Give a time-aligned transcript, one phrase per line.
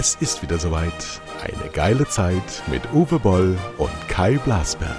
[0.00, 0.92] Es ist wieder soweit.
[1.42, 4.94] Eine geile Zeit mit Uwe Boll und Kai Blasberg.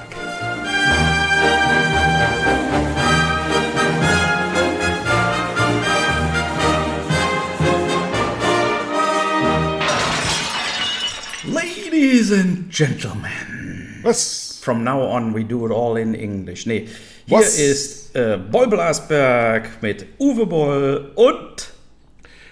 [11.46, 14.02] Ladies and Gentlemen.
[14.04, 14.60] Was?
[14.62, 16.66] From now on we do it all in English.
[16.66, 16.90] Nee,
[17.26, 17.58] hier Was?
[17.58, 21.69] ist äh, Boll Blasberg mit Uwe Boll und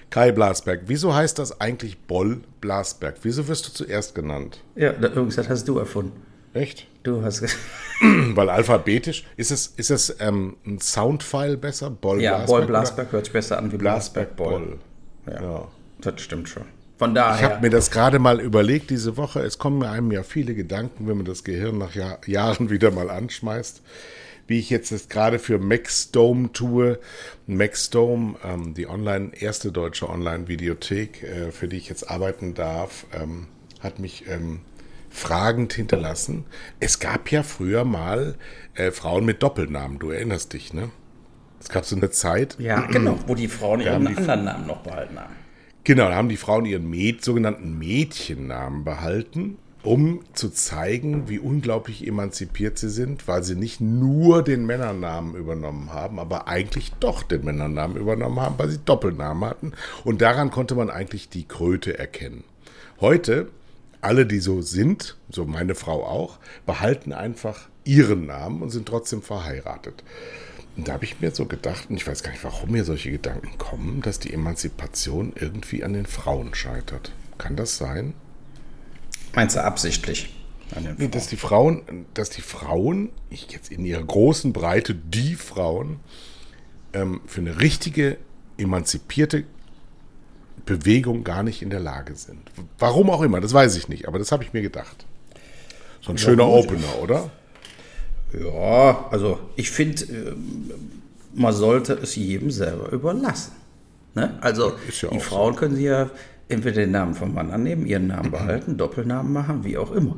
[0.10, 0.82] Kai Blasberg.
[0.88, 3.18] Wieso heißt das eigentlich Boll Blasberg?
[3.24, 4.60] Wieso wirst du zuerst genannt?
[4.76, 6.22] ja, das hast du erfunden.
[6.54, 6.88] Echt?
[7.04, 7.44] Du hast
[8.02, 9.26] Weil alphabetisch.
[9.36, 11.90] Ist es, ist es ähm, ein Soundfile besser?
[11.90, 12.48] Boll ja, Blasberg?
[12.60, 12.68] Boll?
[12.68, 14.80] Blasberg hört sich besser an wie Blasberg Blasberg Boll.
[15.26, 15.34] Boll.
[15.36, 15.68] Ja, Ja.
[16.02, 16.64] das stimmt schon.
[16.98, 17.60] Von Ich habe daher.
[17.62, 19.42] mir das gerade mal überlegt diese Woche.
[19.42, 22.90] Es kommen mir einem ja viele Gedanken, wenn man das Gehirn nach Jahr, Jahren wieder
[22.92, 23.82] mal anschmeißt.
[24.48, 27.00] Wie ich jetzt das gerade für Maxdome tue.
[27.48, 33.48] Maxdome, ähm, die online, erste deutsche Online-Videothek, äh, für die ich jetzt arbeiten darf, ähm,
[33.82, 34.62] hat mich ähm,
[35.10, 36.46] fragend hinterlassen.
[36.80, 38.36] Es gab ja früher mal
[38.76, 40.00] äh, Frauen mit Doppelnamen.
[40.00, 40.90] Du erinnerst dich, ne?
[41.60, 44.84] Es gab so eine Zeit, ja, genau, wo die Frauen ihren die- anderen Namen noch
[44.84, 45.34] behalten haben.
[45.84, 49.58] Genau, da haben die Frauen ihren Mäd, sogenannten Mädchennamen behalten,
[49.88, 55.94] um zu zeigen, wie unglaublich emanzipiert sie sind, weil sie nicht nur den Männernamen übernommen
[55.94, 59.72] haben, aber eigentlich doch den Männernamen übernommen haben, weil sie Doppelnamen hatten.
[60.04, 62.44] Und daran konnte man eigentlich die Kröte erkennen.
[63.00, 63.48] Heute,
[64.02, 69.22] alle, die so sind, so meine Frau auch, behalten einfach ihren Namen und sind trotzdem
[69.22, 70.04] verheiratet.
[70.76, 73.12] Und da habe ich mir so gedacht, und ich weiß gar nicht, warum mir solche
[73.12, 77.14] Gedanken kommen, dass die Emanzipation irgendwie an den Frauen scheitert.
[77.38, 78.16] Kann das sein?
[79.34, 80.30] Meinst du absichtlich?
[80.98, 86.00] Nee, dass die Frauen, dass die Frauen, ich jetzt in ihrer großen Breite, die Frauen,
[86.94, 88.18] ähm, für eine richtige,
[88.58, 89.46] emanzipierte
[90.66, 92.52] Bewegung gar nicht in der Lage sind.
[92.80, 95.06] Warum auch immer, das weiß ich nicht, aber das habe ich mir gedacht.
[96.02, 96.66] So ein schöner gut.
[96.66, 97.32] Opener, oder?
[98.34, 100.72] Ja, also ich finde, ähm,
[101.34, 103.54] man sollte es jedem selber überlassen.
[104.16, 104.38] Ne?
[104.42, 105.20] Also ja die auch so.
[105.20, 106.10] Frauen können sich ja
[106.50, 110.18] entweder den Namen vom Mann annehmen, ihren Namen behalten, Doppelnamen machen, wie auch immer.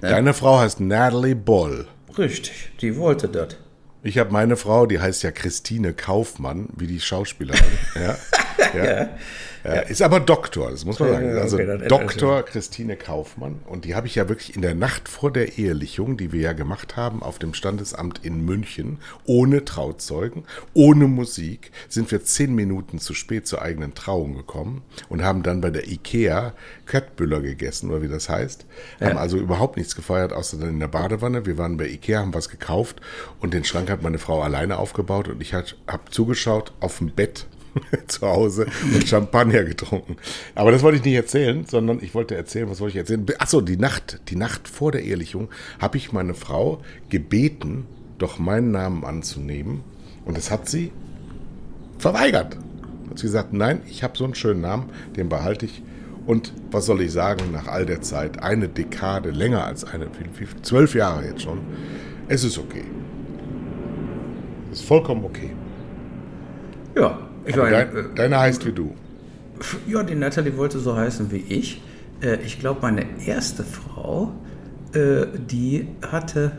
[0.00, 1.86] Deine Frau heißt Natalie Boll.
[2.16, 3.56] Richtig, die wollte das.
[4.02, 7.60] Ich habe meine Frau, die heißt ja Christine Kaufmann, wie die Schauspielerin.
[7.94, 8.16] ja,
[8.74, 9.08] ja.
[9.64, 11.34] Ja, Ist aber Doktor, das muss man sagen.
[11.34, 13.60] ja, Also okay, Doktor Christine Kaufmann.
[13.66, 16.52] Und die habe ich ja wirklich in der Nacht vor der Ehelichung, die wir ja
[16.52, 22.98] gemacht haben, auf dem Standesamt in München, ohne Trauzeugen, ohne Musik, sind wir zehn Minuten
[22.98, 26.54] zu spät zur eigenen Trauung gekommen und haben dann bei der Ikea
[26.86, 28.64] Köttbüller gegessen, oder wie das heißt.
[29.00, 31.46] Haben also überhaupt nichts gefeiert, außer dann in der Badewanne.
[31.46, 33.00] Wir waren bei Ikea, haben was gekauft
[33.40, 35.66] und den Schrank hat meine Frau alleine aufgebaut und ich habe
[36.10, 37.46] zugeschaut auf dem Bett
[38.06, 40.16] zu Hause und Champagner getrunken.
[40.54, 43.26] Aber das wollte ich nicht erzählen, sondern ich wollte erzählen, was wollte ich erzählen?
[43.38, 45.48] Achso, die Nacht, die Nacht vor der Ehelichung
[45.80, 47.86] habe ich meine Frau gebeten,
[48.18, 49.82] doch meinen Namen anzunehmen.
[50.24, 50.92] Und das hat sie
[51.98, 52.56] verweigert.
[53.08, 55.82] Hat sie gesagt, nein, ich habe so einen schönen Namen, den behalte ich.
[56.26, 60.08] Und was soll ich sagen, nach all der Zeit, eine Dekade, länger als eine,
[60.62, 61.60] zwölf Jahre jetzt schon,
[62.28, 62.84] es ist okay.
[64.70, 65.50] Es ist vollkommen okay.
[66.94, 67.18] Ja,
[67.48, 68.94] ich meine, dein, deine heißt wie du.
[69.60, 71.82] äh, ja, die Natalie wollte so heißen wie ich.
[72.22, 74.32] Äh, ich glaube, meine erste Frau,
[74.92, 76.52] äh, die hatte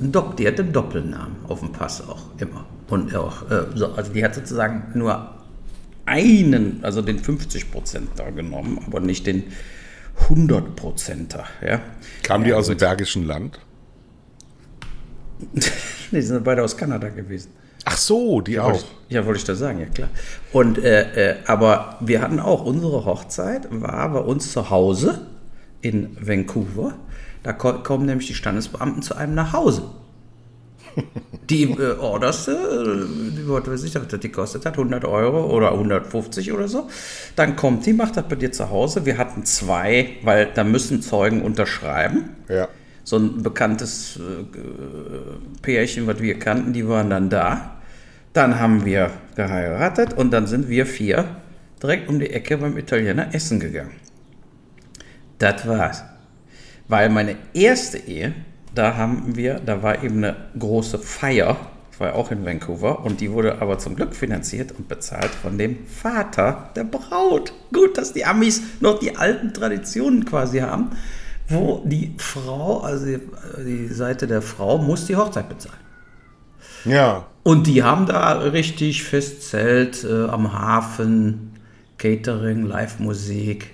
[0.00, 2.66] einen Dopp, die hatte einen Doppelnamen auf dem Pass auch immer.
[2.88, 5.34] Und auch, äh, so, also die hat sozusagen nur
[6.06, 7.66] einen, also den 50
[8.16, 9.44] da genommen, aber nicht den
[10.28, 11.80] 100 er Ja?
[12.22, 12.76] Kamen die Ja, aus dem.
[12.78, 13.60] Bergischen Land?
[16.12, 17.50] Die sind beide aus Kanada gewesen.
[17.84, 18.66] Ach so, die auch.
[18.66, 20.08] Wollte ich, ja, wollte ich da sagen, ja klar.
[20.52, 25.26] Und, äh, äh, aber wir hatten auch, unsere Hochzeit war bei uns zu Hause
[25.80, 26.94] in Vancouver.
[27.42, 29.82] Da ko kommen nämlich die Standesbeamten zu einem nach Hause.
[31.50, 35.72] Die äh, oberste, äh, die, was weiß ich, was das gekostet hat, 100 Euro oder
[35.72, 36.88] 150 oder so.
[37.36, 39.04] Dann kommt die, macht das bei dir zu Hause.
[39.04, 42.68] Wir hatten zwei, weil da müssen Zeugen unterschreiben Ja.
[43.04, 47.76] So ein bekanntes äh, Pärchen, was wir kannten, die waren dann da.
[48.32, 51.24] Dann haben wir geheiratet und dann sind wir vier
[51.80, 53.92] direkt um die Ecke beim Italiener essen gegangen.
[55.38, 56.02] Das war's.
[56.88, 58.34] Weil meine erste Ehe,
[58.74, 61.56] da haben wir, da war eben eine große Feier,
[61.90, 65.58] das war auch in Vancouver, und die wurde aber zum Glück finanziert und bezahlt von
[65.58, 67.52] dem Vater der Braut.
[67.72, 70.90] Gut, dass die Amis noch die alten Traditionen quasi haben,
[71.48, 73.20] wo die Frau, also die,
[73.64, 75.78] die Seite der Frau, muss die Hochzeit bezahlen.
[76.84, 77.24] Ja.
[77.42, 81.52] Und die haben da richtig Festzelt äh, am Hafen,
[81.98, 83.70] Catering, Live-Musik,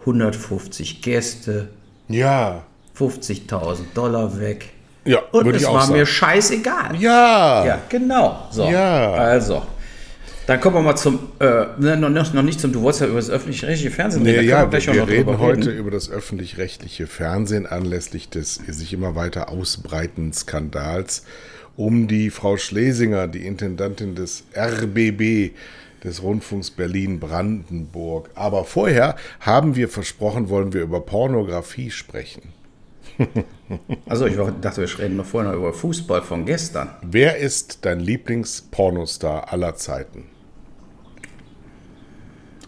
[0.00, 1.68] 150 Gäste,
[2.08, 2.62] Ja.
[2.98, 4.70] 50.000 Dollar weg.
[5.04, 5.92] Ja, Und es war sagen.
[5.92, 6.96] mir scheißegal.
[6.96, 7.64] Ja.
[7.64, 8.46] Ja, genau.
[8.50, 8.68] So.
[8.68, 9.12] Ja.
[9.12, 9.62] Also.
[10.48, 13.18] Dann kommen wir mal zum, äh, ne, noch, noch nicht zum, du wolltest ja über
[13.18, 18.30] das öffentlich-rechtliche Fernsehen Nee, da ja, wir, wir reden heute über das öffentlich-rechtliche Fernsehen anlässlich
[18.30, 21.26] des sich immer weiter ausbreitenden Skandals
[21.76, 25.52] um die Frau Schlesinger, die Intendantin des RBB,
[26.02, 28.30] des Rundfunks Berlin-Brandenburg.
[28.34, 32.54] Aber vorher haben wir versprochen, wollen wir über Pornografie sprechen.
[34.08, 36.88] Also ich dachte, wir reden noch vorher noch über Fußball von gestern.
[37.02, 40.24] Wer ist dein Lieblings-Pornostar aller Zeiten?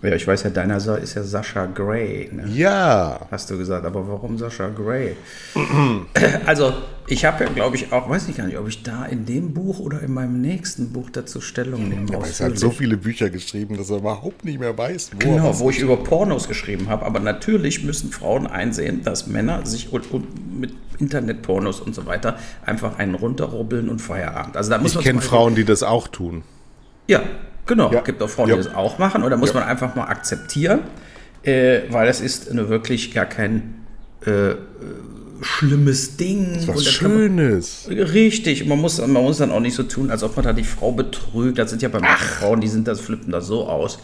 [0.02, 2.46] Ja, ich weiß ja, deiner ist ja Sascha Gray, ne?
[2.48, 3.84] Ja, hast du gesagt.
[3.84, 5.14] Aber warum Sascha Gray?
[6.46, 6.72] also
[7.06, 9.52] ich habe ja, glaube ich, auch, weiß ich gar nicht, ob ich da in dem
[9.52, 12.14] Buch oder in meinem nächsten Buch dazu Stellung nehme.
[12.14, 15.36] aber es hat so viele Bücher geschrieben, dass er überhaupt nicht mehr weiß, wo er
[15.36, 17.04] Genau, wo ich über Pornos geschrieben habe.
[17.04, 22.38] Aber natürlich müssen Frauen einsehen, dass Männer sich und, und mit Internetpornos und so weiter
[22.64, 24.56] einfach einen runterrubbeln und Feierabend.
[24.56, 26.42] Also da muss Ich kenne Frauen, die das auch tun.
[27.06, 27.22] Ja,
[27.70, 27.90] genau.
[27.92, 28.00] Ja.
[28.00, 29.22] Es gibt auch Frauen, die das auch machen.
[29.22, 30.80] Und da muss man einfach mal akzeptieren,
[31.42, 33.86] äh, weil es ist wirklich gar kein
[34.26, 34.56] äh, äh,
[35.40, 36.58] schlimmes Ding.
[36.66, 37.88] Was Und da kann man- Schönes.
[37.88, 40.64] Richtig, man muss, man muss dann auch nicht so tun, als ob man da die
[40.64, 41.56] Frau betrügt.
[41.58, 43.98] Das sind ja bei manchen Frauen, die sind das, flippen da so aus.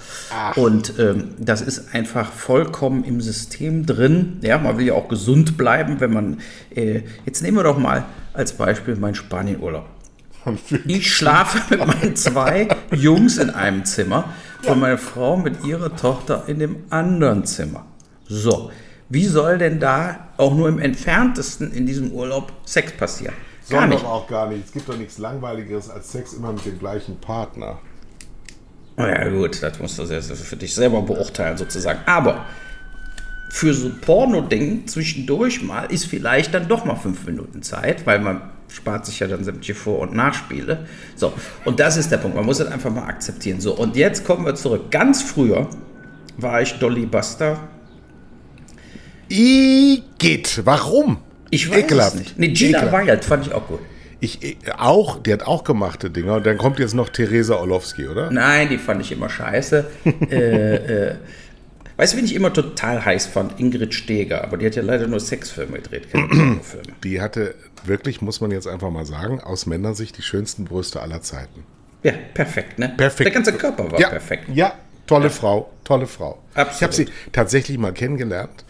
[0.57, 4.39] Und ähm, das ist einfach vollkommen im System drin.
[4.43, 6.39] Ja, man will ja auch gesund bleiben, wenn man.
[6.75, 9.87] Äh, jetzt nehmen wir doch mal als Beispiel meinen Spanienurlaub.
[10.87, 14.33] Ich schlafe mit meinen zwei Jungs in einem Zimmer
[14.67, 17.85] und meine Frau mit ihrer Tochter in dem anderen Zimmer.
[18.29, 18.71] So,
[19.09, 23.35] wie soll denn da auch nur im entferntesten in diesem Urlaub Sex passieren?
[23.69, 24.03] Gar Soll nicht.
[24.05, 24.65] doch auch gar nicht.
[24.67, 27.79] Es gibt doch nichts Langweiligeres als Sex immer mit dem gleichen Partner.
[28.97, 32.01] Na Ja gut, das musst du sehr- für dich selber beurteilen sozusagen.
[32.07, 32.47] Aber
[33.51, 38.41] für so Porno-Ding zwischendurch mal ist vielleicht dann doch mal fünf Minuten Zeit, weil man
[38.69, 40.87] spart sich ja dann sämtliche Vor- und Nachspiele.
[41.15, 41.33] So,
[41.65, 42.37] und das ist der Punkt.
[42.37, 43.61] Man muss das einfach mal akzeptieren.
[43.61, 44.91] So, und jetzt kommen wir zurück.
[44.91, 45.69] Ganz früher
[46.37, 47.59] war ich Dolly Buster.
[49.29, 51.19] Igitt, warum?
[51.51, 52.15] Ich weiß Ekelhaft.
[52.15, 52.39] es nicht.
[52.39, 53.07] Nee, Gina Ekelhaft.
[53.07, 53.81] Wild fand ich auch gut.
[54.21, 56.35] Ich, ich- auch, die hat auch gemachte Dinger.
[56.37, 58.31] Und dann kommt jetzt noch Theresa Orlowski, oder?
[58.31, 59.85] Nein, die fand ich immer scheiße.
[60.31, 60.75] äh,
[61.09, 61.15] äh,
[61.97, 63.59] weißt du, wen ich immer total heiß fand?
[63.59, 64.45] Ingrid Steger.
[64.45, 66.61] Aber die hat ja leider nur Sexfilme gedreht, keine.
[67.05, 67.55] Die hatte
[67.85, 71.65] wirklich, muss man jetzt einfach mal sagen, aus Männersicht die schönsten Brüste aller Zeiten.
[72.03, 72.93] Ja, perfekt, ne?
[72.97, 73.27] Perfekt.
[73.27, 74.49] Der ganze Körper war ja, perfekt.
[74.53, 74.75] Ja,
[75.07, 76.43] tolle Frau, tolle Frau.
[76.55, 76.77] Absolut.
[76.77, 78.65] Ich habe sie tatsächlich mal kennengelernt.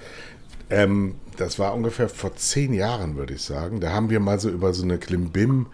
[0.70, 3.81] Ähm, das war ungefähr vor zehn Jahren, würde ich sagen.
[3.81, 5.67] Da haben wir mal so über so eine Klimbim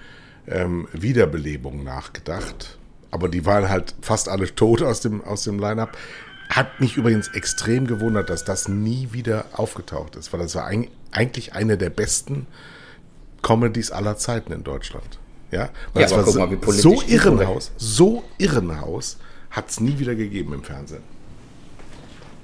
[0.48, 2.78] ähm, Wiederbelebung nachgedacht.
[3.10, 5.96] Aber die waren halt fast alle tot aus dem, aus dem Line-Up.
[6.54, 10.88] Hat mich übrigens extrem gewundert, dass das nie wieder aufgetaucht ist, weil das war eig-
[11.10, 12.46] eigentlich eine der besten
[13.40, 15.18] Comedies aller Zeiten in Deutschland.
[15.50, 17.02] Ja, weil Ja, es aber war guck so, mal, wie politisch so.
[17.06, 19.18] Irrenhaus, so Irrenhaus
[19.50, 21.02] hat es nie wieder gegeben im Fernsehen.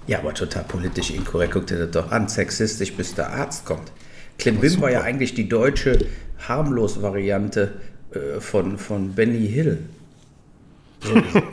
[0.06, 1.52] Ja, aber total politisch inkorrekt.
[1.52, 2.28] Guck dir das doch an.
[2.28, 3.92] Sexistisch, bis der Arzt kommt.
[4.38, 5.98] Klimbim war ja eigentlich die deutsche
[6.46, 7.74] Harmlos-Variante
[8.12, 9.80] äh, von, von Benny Hill.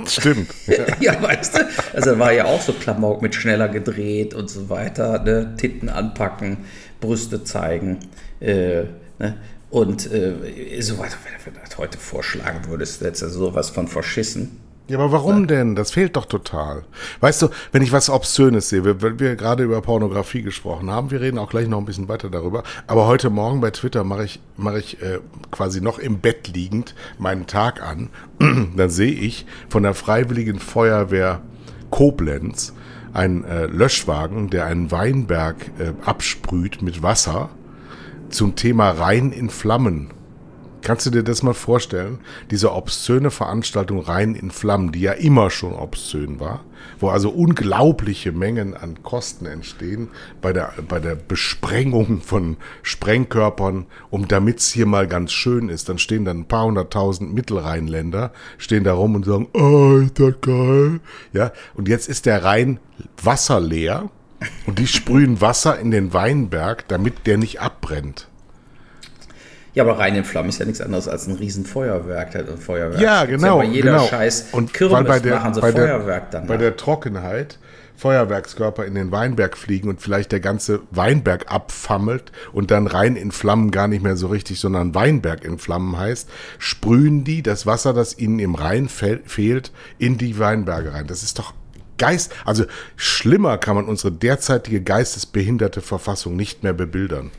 [0.07, 0.49] Stimmt.
[0.99, 1.59] ja, weißt du?
[1.93, 5.23] Also war ja auch so Klamauk mit schneller gedreht und so weiter.
[5.23, 5.55] Ne?
[5.57, 6.57] Titten anpacken,
[6.99, 7.99] Brüste zeigen.
[8.39, 8.83] Äh,
[9.19, 9.37] ne?
[9.69, 14.59] Und äh, so weiter, wenn du das heute vorschlagen würdest, hättest du sowas von verschissen.
[14.87, 15.75] Ja, aber warum denn?
[15.75, 16.83] Das fehlt doch total.
[17.19, 21.09] Weißt du, wenn ich was Obszönes sehe, weil weil wir gerade über Pornografie gesprochen haben,
[21.09, 24.25] wir reden auch gleich noch ein bisschen weiter darüber, aber heute Morgen bei Twitter mache
[24.25, 28.09] ich, mache ich äh, quasi noch im Bett liegend meinen Tag an.
[28.75, 31.41] Dann sehe ich von der Freiwilligen Feuerwehr
[31.89, 32.73] Koblenz
[33.11, 37.49] einen äh, Löschwagen, der einen Weinberg äh, absprüht mit Wasser
[38.29, 40.11] zum Thema Rhein in Flammen.
[40.85, 42.19] Kannst du dir das mal vorstellen?
[42.51, 46.63] Diese obszöne Veranstaltung Rhein in Flammen, die ja immer schon obszön war,
[46.99, 50.09] wo also unglaubliche Mengen an Kosten entstehen
[50.43, 55.89] bei der, bei der Besprengung von Sprengkörpern, um damit's hier mal ganz schön ist.
[55.89, 60.35] Dann stehen dann ein paar hunderttausend Mittelrheinländer, stehen da rum und sagen, oh, ist das
[60.41, 60.99] geil.
[61.33, 62.79] Ja, und jetzt ist der Rhein
[63.23, 64.11] wasserleer
[64.67, 68.27] und die sprühen Wasser in den Weinberg, damit der nicht abbrennt.
[69.75, 72.33] Ja, aber rein in Flammen ist ja nichts anderes als ein Riesenfeuerwerk.
[72.35, 73.01] Ein Feuerwerk.
[73.01, 73.57] Ja, genau.
[73.57, 74.07] bei jeder genau.
[74.07, 76.47] scheiß und Kirmes bei der, machen sie bei Feuerwerk dann.
[76.47, 77.59] Bei der Trockenheit
[77.97, 83.31] Feuerwerkskörper in den Weinberg fliegen und vielleicht der ganze Weinberg abfammelt und dann rein in
[83.31, 87.93] Flammen gar nicht mehr so richtig, sondern Weinberg in Flammen heißt, sprühen die das Wasser,
[87.93, 91.07] das ihnen im Rhein fe fehlt, in die Weinberge rein.
[91.07, 91.53] Das ist doch
[91.97, 92.65] Geist, also
[92.97, 97.31] schlimmer kann man unsere derzeitige geistesbehinderte Verfassung nicht mehr bebildern.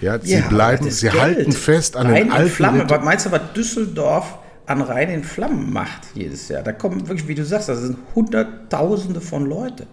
[0.00, 1.20] Ja, sie Ja, bleiben, sie Geld.
[1.20, 2.90] halten fest an Rhein den alten Flammen.
[2.90, 6.62] Was meinst du, was Düsseldorf an Rhein in Flammen macht jedes Jahr?
[6.62, 9.86] Da kommen wirklich, wie du sagst, das sind Hunderttausende von Leute.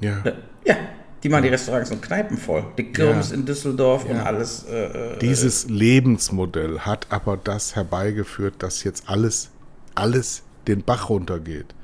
[0.00, 0.22] Ja.
[0.64, 0.76] Ja,
[1.22, 2.64] die machen die Restaurants und Kneipen voll.
[2.78, 3.36] Die Kirmes Ja.
[3.36, 4.22] in Düsseldorf und Ja.
[4.24, 4.64] alles.
[4.70, 9.50] Äh, äh, Dieses Lebensmodell hat aber das herbeigeführt, dass jetzt alles,
[9.94, 11.74] alles den Bach runtergeht.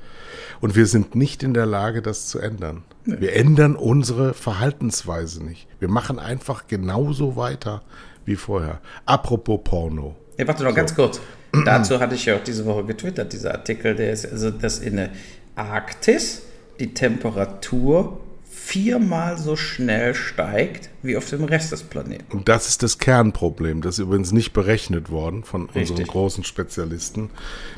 [0.61, 2.83] Und wir sind nicht in der Lage, das zu ändern.
[3.19, 5.67] Wir ändern unsere Verhaltensweise nicht.
[5.79, 7.81] Wir machen einfach genauso weiter
[8.25, 8.79] wie vorher.
[9.05, 10.15] Apropos Porno.
[10.37, 11.19] Ja, warte noch ganz kurz.
[11.65, 14.97] Dazu hatte ich ja auch diese Woche getwittert, dieser Artikel, der ist, also, dass in
[14.97, 15.09] der
[15.55, 16.43] Arktis
[16.79, 22.37] die Temperatur viermal so schnell steigt wie auf dem Rest des Planeten.
[22.37, 23.81] Und das ist das Kernproblem.
[23.81, 26.07] Das ist übrigens nicht berechnet worden von unseren Richtig.
[26.07, 27.29] großen Spezialisten,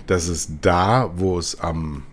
[0.07, 2.03] dass es da, wo es am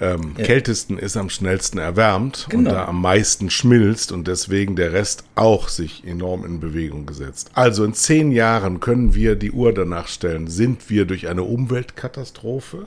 [0.00, 2.70] ähm, kältesten ist, am schnellsten erwärmt und Genau.
[2.70, 7.50] da am meisten schmilzt und deswegen der Rest auch sich enorm in Bewegung gesetzt.
[7.54, 12.86] Also in zehn Jahren können wir die Uhr danach stellen, sind wir durch eine Umweltkatastrophe,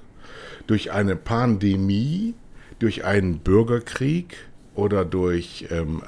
[0.67, 2.35] durch eine Pandemie,
[2.77, 4.37] durch einen Bürgerkrieg
[4.75, 6.03] oder durch ähm,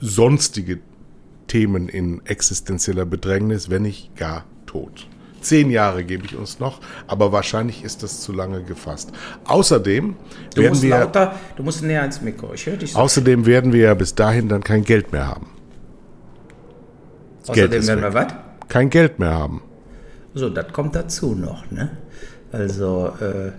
[0.00, 0.78] sonstige
[1.46, 5.08] Themen in existenzieller Bedrängnis, wenn nicht gar tot.
[5.40, 9.12] Zehn Jahre gebe ich uns noch, aber wahrscheinlich ist das zu lange gefasst.
[9.44, 10.16] Außerdem
[10.54, 12.52] Du werden musst wir, lauter, du musst näher ans Mikro.
[12.54, 12.98] Ich höre dich so.
[12.98, 15.46] außerdem werden wir ja bis dahin dann kein Geld mehr haben.
[17.40, 18.26] Das Außerdem werden wir was?
[18.68, 19.62] Kein Geld mehr haben.
[20.34, 21.90] So, das kommt dazu noch, ne?
[22.52, 23.52] Also, äh,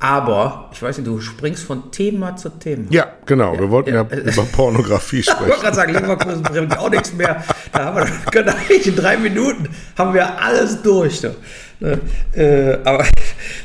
[0.00, 2.86] aber, ich weiß nicht, du springst von Thema zu Thema.
[2.90, 3.58] Ja, genau.
[3.58, 4.16] wir wollten ja, ja.
[4.32, 5.60] über Pornografie Ich wollte sprechen.
[5.62, 7.42] gerade sagen, Leverkusen bringt auch nichts mehr.
[7.72, 11.22] Da haben wir können eigentlich in drei Minuten haben wir alles durch.
[11.22, 11.98] Ne?
[12.34, 13.04] Äh, aber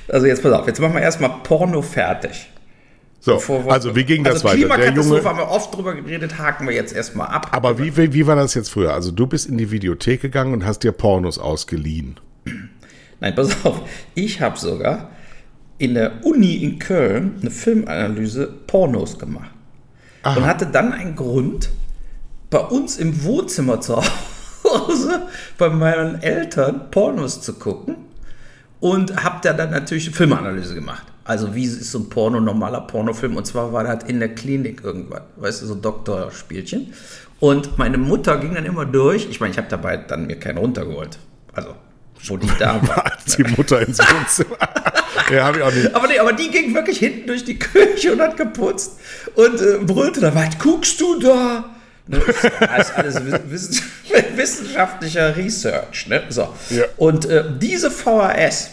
[0.08, 2.50] also jetzt pass auf, jetzt machen wir erstmal Porno fertig.
[3.20, 4.58] So, wir- also wie ging das also weiter?
[4.58, 7.48] Der Klimakatastrophe Junge, haben wir oft drüber geredet, haken wir jetzt erstmal ab.
[7.52, 8.94] aber wie, wie, wie war das jetzt früher?
[8.94, 12.20] Also du bist in die Videothek gegangen und hast dir Pornos ausgeliehen.
[13.22, 13.82] Nein, pass auf,
[14.14, 15.10] ich habe sogar
[15.84, 19.52] in der Uni in Köln eine Filmanalyse Pornos gemacht.
[20.24, 21.70] Und hatte dann einen Grund,
[22.50, 23.98] bei uns im Wohnzimmer zu
[24.64, 25.24] Hause,
[25.58, 27.98] bei meinen Eltern Pornos zu gucken.
[28.80, 31.04] Und habe da dann natürlich eine Filmanalyse gemacht.
[31.26, 33.36] Also wie ist so ein Porno, normaler Pornofilm?
[33.36, 36.94] Und zwar war das in der Klinik irgendwann, weißt du, so Doktorspielchen.
[37.42, 39.28] Und meine Mutter ging dann immer durch.
[39.30, 41.18] Ich meine, ich habe dabei dann mir keinen runtergeholt.
[41.54, 41.76] Also,
[42.30, 43.12] wo die da war.
[43.38, 44.58] Die Mutter ins Wohnzimmer.
[45.32, 45.96] ja, habe ich auch nicht.
[45.96, 48.94] Aber nee, aber die ging wirklich hinten durch die Küche und hat geputzt
[49.36, 51.66] und äh, brüllte da, was guckst du da?
[52.06, 52.20] Ne,
[52.60, 53.16] das ist alles
[53.50, 53.82] wiss-
[54.36, 56.08] wissenschaftlicher Research.
[56.08, 56.24] Ne?
[56.30, 56.54] So.
[56.70, 56.84] Ja.
[56.98, 58.72] Und äh, diese VHS,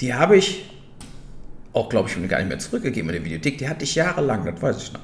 [0.00, 0.68] die habe ich
[1.72, 3.58] auch, glaube ich, gar nicht mehr zurückgegeben in der Videothek.
[3.58, 5.00] Die hatte ich jahrelang, das weiß ich noch.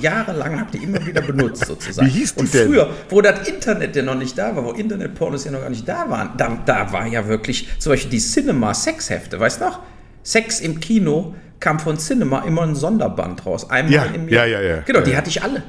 [0.00, 2.06] Jahrelang habe ich die immer wieder benutzt, sozusagen.
[2.08, 2.68] Wie hieß die Und denn?
[2.68, 5.88] früher, wo das Internet ja noch nicht da war, wo Internetpornos ja noch gar nicht
[5.88, 9.80] da waren, da, da war ja wirklich zum Beispiel die Cinema-Sexhefte, weißt du noch?
[10.22, 13.70] Sex im Kino kam von Cinema immer ein Sonderband raus.
[13.70, 14.62] Einmal Ja, im ja, Jahr.
[14.62, 14.80] ja, ja.
[14.82, 15.16] Genau, die Ja.
[15.18, 15.62] hatte ich alle.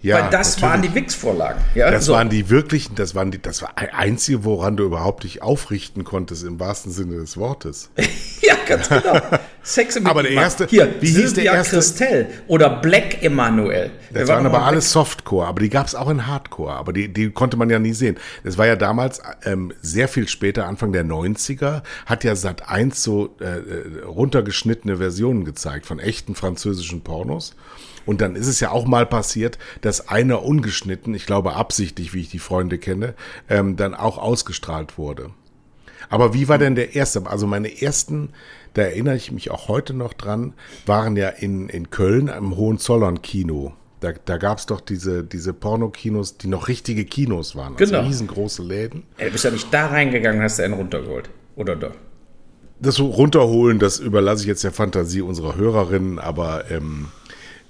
[0.00, 0.62] Ja, Weil das natürlich.
[0.62, 1.60] waren die Wix-Vorlagen.
[1.76, 2.12] Ja, Das so.
[2.14, 6.02] waren die wirklichen, das waren die, das war ein einzige, woran du überhaupt dich aufrichten
[6.02, 7.90] konntest, im wahrsten Sinne des Wortes.
[8.42, 9.20] Ja, ganz genau.
[9.64, 11.76] Sex im Aber der erste- Hier, wie hieß der erste?
[11.76, 13.90] Christel oder Black Emanuel.
[14.12, 17.30] Das waren aber alles Softcore, aber die gab es auch in Hardcore, aber die, die
[17.30, 18.16] konnte man ja nie sehen.
[18.44, 23.02] Das war ja damals ähm, sehr viel später, Anfang der 90er, hat ja Sat 1
[23.02, 27.54] so äh, äh, runtergeschnittene Versionen gezeigt von echten französischen Pornos.
[28.04, 32.20] Und dann ist es ja auch mal passiert, dass einer ungeschnitten, ich glaube absichtlich, wie
[32.22, 33.14] ich die Freunde kenne,
[33.48, 35.30] ähm, dann auch ausgestrahlt wurde.
[36.08, 37.26] Aber wie war denn der erste?
[37.26, 38.30] Also meine ersten,
[38.74, 40.54] da erinnere ich mich auch heute noch dran,
[40.86, 43.72] waren ja in, in Köln am Hohenzollern-Kino.
[44.00, 47.76] Da, da gab es doch diese, diese Pornokinos, die noch richtige Kinos waren.
[47.76, 47.98] Genau.
[47.98, 49.04] Also riesengroße Läden.
[49.16, 51.30] Ey, du bist ja nicht da reingegangen hast dir einen runtergeholt.
[51.54, 51.92] Oder da?
[52.80, 57.08] Das runterholen, das überlasse ich jetzt der Fantasie unserer Hörerinnen, aber ähm,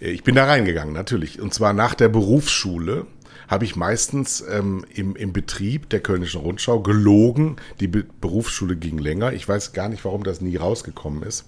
[0.01, 1.41] ich bin da reingegangen, natürlich.
[1.41, 3.07] Und zwar nach der Berufsschule
[3.53, 7.57] habe ich meistens ähm, im, im Betrieb der Kölnischen Rundschau gelogen.
[7.81, 9.35] Die Be Berufsschule ging länger.
[9.35, 11.45] Ich weiß gar nicht, warum das nie rausgekommen ist.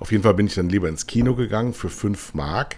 [0.00, 2.74] Auf jeden Fall bin ich dann lieber ins Kino gegangen für 5 Mark.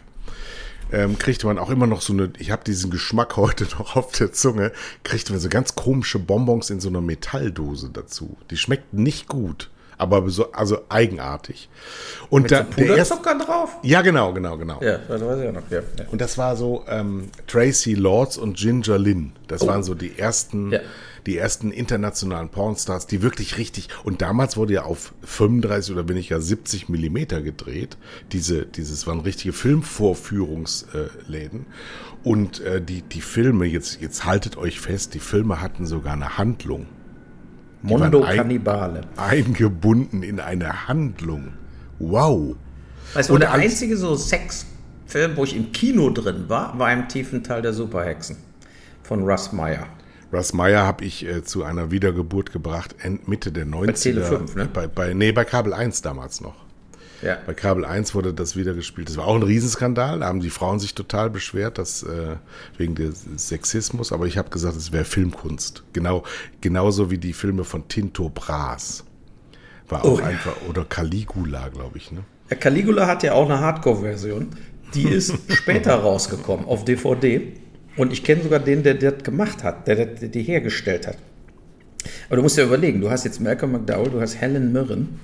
[0.93, 4.13] Ähm, kriegte man auch immer noch so eine, ich habe diesen Geschmack heute noch auf
[4.13, 4.73] der Zunge,
[5.05, 8.37] kriegte man so ganz komische Bonbons in so einer Metalldose dazu.
[8.51, 9.71] Die schmeckten nicht gut.
[9.99, 11.69] Aber so, also eigenartig.
[12.29, 13.77] Und Mit da, so der erste, drauf?
[13.83, 14.81] ja, genau, genau, genau.
[14.83, 15.71] Ja, das weiß ich auch noch.
[15.71, 16.05] Ja, ja.
[16.11, 19.33] Und das war so ähm, Tracy Lords und Ginger Lynn.
[19.49, 20.73] Das waren so die ersten, Oh.
[20.75, 20.81] Ja.
[21.27, 23.89] die ersten internationalen Pornstars, die wirklich richtig.
[24.05, 27.97] Und damals wurde ja auf 35 oder bin ich ja 70 Millimeter gedreht.
[28.33, 31.67] Diese, dieses waren richtige Filmvorführungsläden.
[32.25, 36.39] Und äh, die, die Filme, jetzt, jetzt haltet euch fest, die Filme hatten sogar eine
[36.39, 36.87] Handlung.
[37.83, 39.07] Mondo waren ein-.
[39.17, 41.53] Eingebunden in eine Handlung.
[41.99, 42.57] Wow.
[43.15, 47.09] Weißt du, Und der einzige so Sexfilm, wo ich im Kino drin war, war im
[47.09, 48.37] tiefen Teil der Superhexen
[49.03, 49.87] von Russ Meyer.
[50.33, 54.03] Russ Meyer habe ich äh, zu einer Wiedergeburt gebracht, Mitte der 90er.
[54.03, 54.69] Tele 5, ne?
[54.73, 56.66] Bei, bei, nee, bei Kabel 1 damals noch.
[57.23, 57.39] Ja.
[57.47, 59.09] Bei Kabel 1 wurde das wieder gespielt.
[59.09, 60.21] Das war auch ein Riesenskandal.
[60.21, 62.37] Da haben die Frauen sich total beschwert, dass, äh,
[62.77, 64.13] wegen des Sexismus.
[64.13, 65.83] Aber ich habe gesagt, es wäre Filmkunst.
[65.93, 66.25] Genau,
[66.61, 69.05] genauso wie die Filme von Tinto Brass.
[69.89, 70.27] War auch Oh, ja.
[70.27, 72.13] einfach, oder Caligula, glaube ich.
[72.13, 72.21] Ne?
[72.51, 74.49] Der Caligula hat ja auch eine Hardcore-Version.
[74.95, 77.53] Die ist später rausgekommen auf DVD.
[77.97, 81.17] Und ich kenne sogar den, der das gemacht hat, der, der die hergestellt hat.
[82.29, 85.19] Aber du musst ja überlegen, du hast jetzt Malcolm McDowell, du hast Helen Mirren,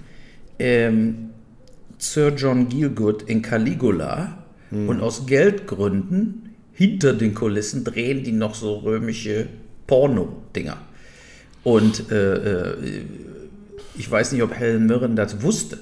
[0.59, 1.31] ähm,
[2.03, 4.39] Sir John Gielgud in Caligula
[4.73, 9.47] und aus Geldgründen hinter den Kulissen drehen die noch so römische
[9.87, 10.79] Porno-Dinger.
[11.63, 13.05] Und äh, äh,
[13.97, 15.79] ich weiß nicht, ob Helen Mirren das wusste,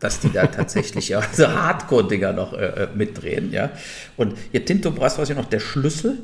[0.00, 3.70] dass die da tatsächlich ja so Hardcore-Dinger noch äh, äh, mitdrehen, ja.
[4.18, 6.18] Und ihr Tinto Brass war ja noch der Schlüssel.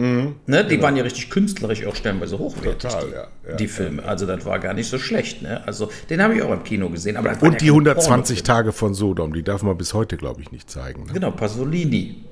[0.00, 4.04] Ne, die waren ja richtig künstlerisch auch stellenweise hochwertig, Total, die, ja, ja, die Filme.
[4.04, 5.42] Also das war gar nicht so schlecht.
[5.42, 5.66] Ne?
[5.66, 7.16] Also den habe ich auch im Kino gesehen.
[7.16, 8.42] Aber Und ja die keine 120 Pornofilme.
[8.42, 11.06] Tage von Sodom, die darf man bis heute, glaube ich, nicht zeigen.
[11.06, 11.14] Ne?
[11.14, 12.24] Genau, Pasolini.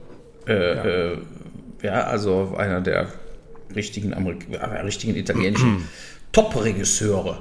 [0.46, 0.84] Äh, ja.
[0.84, 1.18] Äh,
[1.82, 3.08] ja, also einer der
[3.74, 5.88] richtigen, Amerik äh, richtigen italienischen
[6.32, 7.38] Top-Regisseure.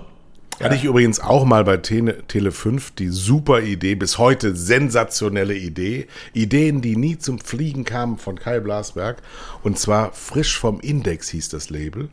[0.59, 5.55] Hatte ich übrigens auch mal bei Tele, Tele 5 die super Idee, bis heute sensationelle
[5.55, 6.07] Idee.
[6.33, 9.21] Ideen, die nie zum Fliegen kamen von Kai Blasberg.
[9.63, 12.09] Und zwar frisch vom Index hieß das Label.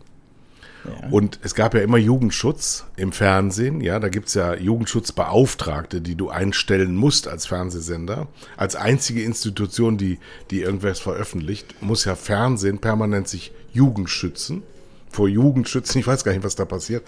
[1.12, 3.80] Und es gab ja immer Jugendschutz im Fernsehen.
[3.80, 8.26] Ja, da gibt's ja Jugendschutzbeauftragte, die du einstellen musst als Fernsehsender.
[8.56, 10.18] Als einzige Institution, die,
[10.50, 14.64] die irgendwas veröffentlicht, muss ja Fernsehen permanent sich Jugend schützen
[15.12, 17.06] vor Jugendschützen, ich weiß gar nicht, was da passiert.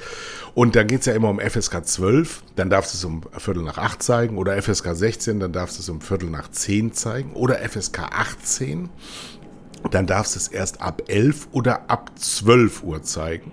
[0.55, 3.79] Und da geht's ja immer um FSK 12, dann darfst du es um Viertel nach
[3.79, 7.59] acht zeigen, oder FSK 16, dann darfst du es um Viertel nach zehn zeigen, oder
[7.69, 8.91] FSK 18,
[9.91, 13.53] dann darfst du es erst ab 11 oder ab 12 Uhr zeigen.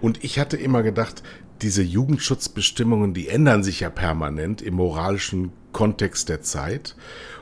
[0.00, 1.22] Und ich hatte immer gedacht,
[1.62, 6.94] diese Jugendschutzbestimmungen, die ändern sich ja permanent im moralischen Kontext der Zeit.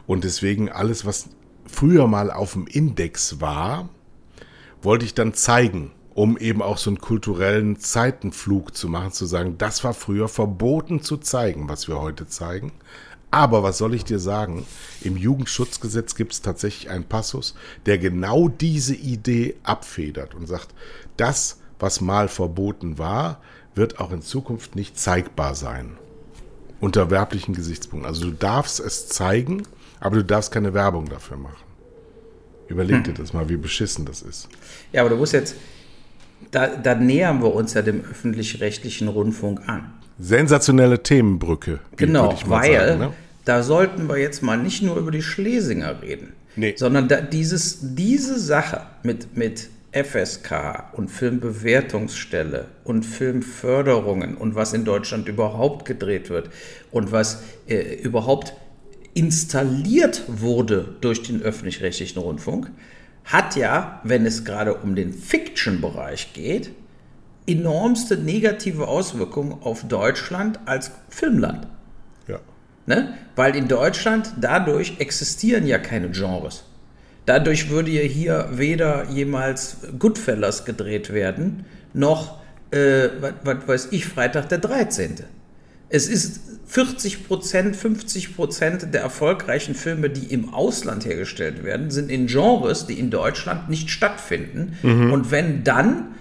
[0.06, 1.28] Und deswegen alles, was
[1.66, 3.90] früher mal auf dem Index war,
[4.82, 9.58] wollte ich dann zeigen, um eben auch so einen kulturellen Zeitenflug zu machen, zu sagen,
[9.58, 12.72] das war früher verboten zu zeigen, was wir heute zeigen.
[13.30, 14.64] Aber was soll ich dir sagen?
[15.02, 20.68] Im Jugendschutzgesetz gibt es tatsächlich einen Passus, der genau diese Idee abfedert und sagt,
[21.18, 23.42] das, was mal verboten war,
[23.74, 25.98] wird auch in Zukunft nicht zeigbar sein.
[26.80, 28.08] Unter werblichen Gesichtspunkten.
[28.08, 29.64] Also du darfst es zeigen,
[30.00, 31.62] aber du darfst keine Werbung dafür machen.
[32.68, 34.48] Überleg dir das mal, wie beschissen das ist.
[34.92, 35.56] Ja, aber du musst jetzt,
[36.50, 39.92] da, da nähern wir uns ja dem öffentlich-rechtlichen Rundfunk an.
[40.18, 41.80] Sensationelle Themenbrücke.
[41.96, 43.12] Genau, weil sagen, ne?
[43.44, 46.74] da sollten wir jetzt mal nicht nur über die Schlesinger reden, Nee.
[46.76, 54.84] sondern da, dieses, diese Sache mit, mit FSK und Filmbewertungsstelle und Filmförderungen und was in
[54.84, 56.50] Deutschland überhaupt gedreht wird
[56.90, 58.54] und was äh, überhaupt
[59.14, 62.70] installiert wurde durch den öffentlich-rechtlichen Rundfunk,
[63.26, 66.70] hat ja, wenn es gerade um den Fiction-Bereich geht,
[67.46, 71.66] enormste negative Auswirkungen auf Deutschland als Filmland.
[72.28, 72.40] Ja.
[72.86, 73.14] Ne?
[73.34, 76.64] Weil in Deutschland dadurch existieren ja keine Genres.
[77.26, 84.06] Dadurch würde ja hier weder jemals Goodfellas gedreht werden, noch, äh, was, was weiß ich,
[84.06, 85.24] Freitag der 13.
[85.88, 92.10] Es ist 40 Prozent, 50 Prozent der erfolgreichen Filme, die im Ausland hergestellt werden, sind
[92.10, 94.76] in Genres, die in Deutschland nicht stattfinden.
[95.12, 96.16] Und wenn dann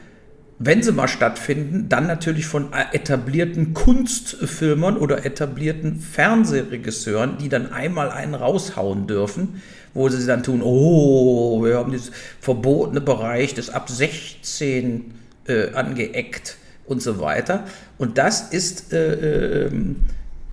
[0.57, 8.09] wenn sie mal stattfinden, dann natürlich von etablierten Kunstfilmern oder etablierten Fernsehregisseuren, die dann einmal
[8.09, 9.61] einen raushauen dürfen,
[9.93, 15.13] wo sie dann tun, oh, wir haben das verbotene Bereich des ab 16
[15.47, 17.65] äh, angeeckt und so weiter.
[17.97, 19.97] Und das ist äh, ähm,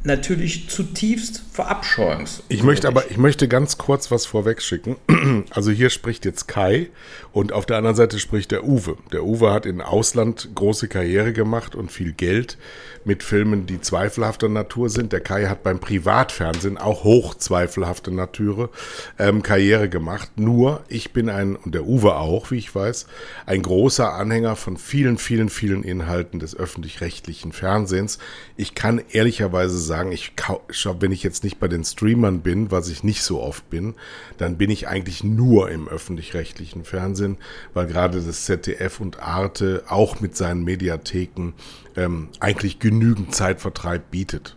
[0.04, 2.42] natürlich zutiefst verabscheuungs.
[2.48, 4.96] Ich möchte aber, ich möchte ganz kurz was vorwegschicken.
[5.50, 6.88] Also hier spricht jetzt Kai
[7.32, 8.96] und auf der anderen Seite spricht der Uwe.
[9.12, 12.58] Der Uwe hat in Ausland große Karriere gemacht und viel Geld
[13.04, 15.12] mit Filmen, die zweifelhafter Natur sind.
[15.12, 18.70] Der Kai hat beim Privatfernsehen auch hoch zweifelhafte Natur
[19.18, 20.30] ähm, Karriere gemacht.
[20.36, 23.06] Nur ich bin ein, und der Uwe auch, wie ich weiß,
[23.46, 28.18] ein großer Anhänger von vielen, vielen, vielen Inhalten des öffentlich-rechtlichen Fernsehens.
[28.56, 30.32] Ich kann ehrlicherweise sagen, ich,
[31.00, 33.94] wenn ich jetzt nicht bei den Streamern bin, was ich nicht so oft bin,
[34.38, 37.36] dann bin ich eigentlich nur im öffentlich-rechtlichen Fernsehen,
[37.74, 41.52] weil gerade das ZDF und Arte auch mit seinen Mediatheken
[41.96, 44.56] ähm, eigentlich genügend Zeitvertreib bietet.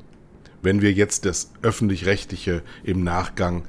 [0.61, 3.63] Wenn wir jetzt das öffentlich-rechtliche im Nachgang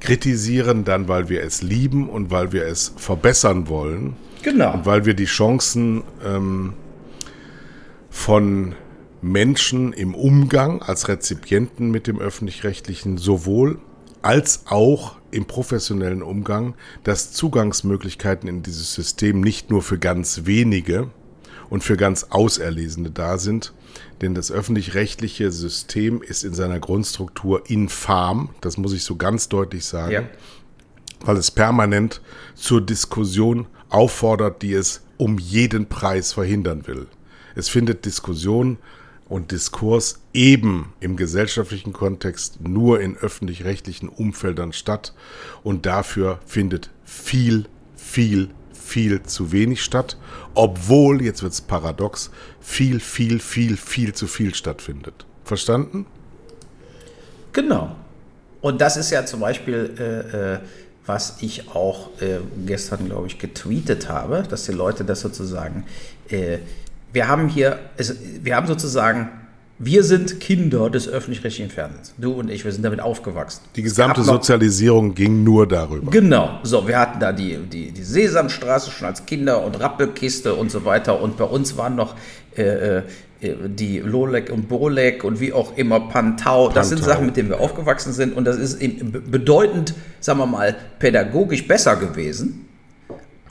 [0.00, 4.16] kritisieren, dann weil wir es lieben und weil wir es verbessern wollen.
[4.42, 4.74] Genau.
[4.74, 6.74] Und weil wir die Chancen ähm,
[8.10, 8.74] von
[9.22, 13.78] Menschen im Umgang als Rezipienten mit dem öffentlich-rechtlichen sowohl
[14.20, 21.10] als auch im professionellen Umgang, dass Zugangsmöglichkeiten in dieses System nicht nur für ganz wenige
[21.70, 23.72] und für ganz Auserlesene da sind.
[24.20, 29.84] Denn das öffentlich-rechtliche System ist in seiner Grundstruktur infam, das muss ich so ganz deutlich
[29.84, 30.22] sagen, ja.
[31.20, 32.20] weil es permanent
[32.54, 37.06] zur Diskussion auffordert, die es um jeden Preis verhindern will.
[37.54, 38.78] Es findet Diskussion
[39.32, 45.14] und Diskurs eben im gesellschaftlichen Kontext nur in öffentlich-rechtlichen Umfeldern statt
[45.62, 47.64] und dafür findet viel,
[47.96, 50.18] viel, viel zu wenig statt,
[50.52, 55.24] obwohl, jetzt wird es paradox, viel, viel, viel, viel zu viel stattfindet.
[55.44, 56.04] Verstanden?
[57.54, 57.96] Genau.
[58.60, 60.58] Und das ist ja zum Beispiel, äh, äh,
[61.06, 65.84] was ich auch äh, gestern, glaube ich, getweetet habe, dass die Leute das sozusagen,
[66.28, 66.58] äh,
[67.12, 69.28] wir haben hier, es, wir haben sozusagen
[69.84, 72.14] wir sind Kinder des öffentlich-rechtlichen Fernsehens.
[72.16, 73.62] Du und ich, wir sind damit aufgewachsen.
[73.74, 76.08] Die gesamte Sozialisierung ging nur darüber.
[76.12, 76.60] Genau.
[76.62, 80.84] So, wir hatten da die, die, die Sesamstraße schon als Kinder und Rappelkiste und so
[80.84, 81.20] weiter.
[81.20, 82.14] Und bei uns waren noch
[82.56, 83.02] äh, äh
[83.40, 86.68] die Lolek und Bolek und wie auch immer Pantau.
[86.68, 86.88] Das Pantau.
[86.88, 88.36] sind Sachen, mit denen wir aufgewachsen sind.
[88.36, 88.78] Und das ist
[89.32, 92.68] bedeutend, sagen wir mal, pädagogisch besser gewesen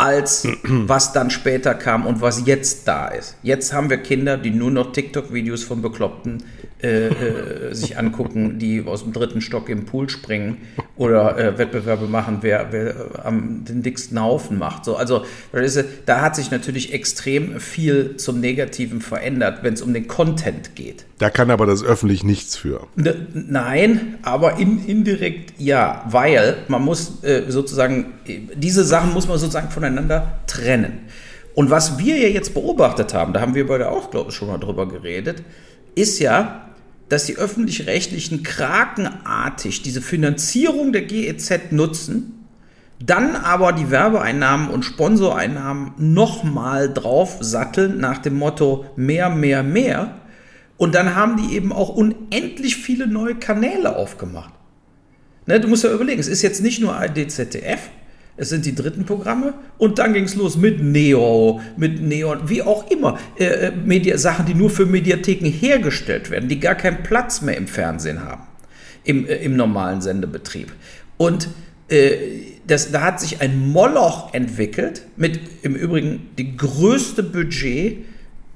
[0.01, 3.35] als was dann später kam und was jetzt da ist.
[3.43, 6.43] Jetzt haben wir Kinder, die nur noch TikTok-Videos von Bekloppten
[6.83, 10.57] äh, äh, sich angucken, die aus dem dritten Stock im Pool springen
[10.95, 14.85] oder äh, Wettbewerbe machen, wer, wer am den dicksten Haufen macht.
[14.85, 15.23] So, also
[16.05, 21.05] da hat sich natürlich extrem viel zum Negativen verändert, wenn es um den Content geht.
[21.19, 22.87] Da kann aber das öffentlich nichts für.
[22.95, 28.13] Ne, nein, aber in, indirekt ja, weil man muss äh, sozusagen,
[28.55, 31.01] diese Sachen muss man sozusagen voneinander trennen.
[31.53, 34.47] Und was wir ja jetzt beobachtet haben, da haben wir beide auch, glaube ich, schon
[34.47, 35.43] mal drüber geredet,
[35.95, 36.70] ist ja,
[37.11, 42.47] dass die öffentlich-rechtlichen krakenartig diese Finanzierung der GEZ nutzen,
[43.05, 50.21] dann aber die Werbeeinnahmen und Sponsoreinnahmen nochmal drauf satteln nach dem Motto mehr, mehr, mehr.
[50.77, 54.53] Und dann haben die eben auch unendlich viele neue Kanäle aufgemacht.
[55.47, 57.89] Ne, du musst ja überlegen, es ist jetzt nicht nur ARD, ZDF,
[58.37, 62.61] es sind die dritten Programme und dann ging es los mit Neo, mit Neon, wie
[62.61, 63.19] auch immer.
[63.37, 67.57] Äh, äh, Media Sachen, die nur für Mediatheken hergestellt werden, die gar keinen Platz mehr
[67.57, 68.43] im Fernsehen haben,
[69.03, 70.71] im, äh, im normalen Sendebetrieb.
[71.17, 71.49] Und
[71.89, 72.13] äh,
[72.65, 78.05] das, da hat sich ein Moloch entwickelt, mit im Übrigen die größte Budget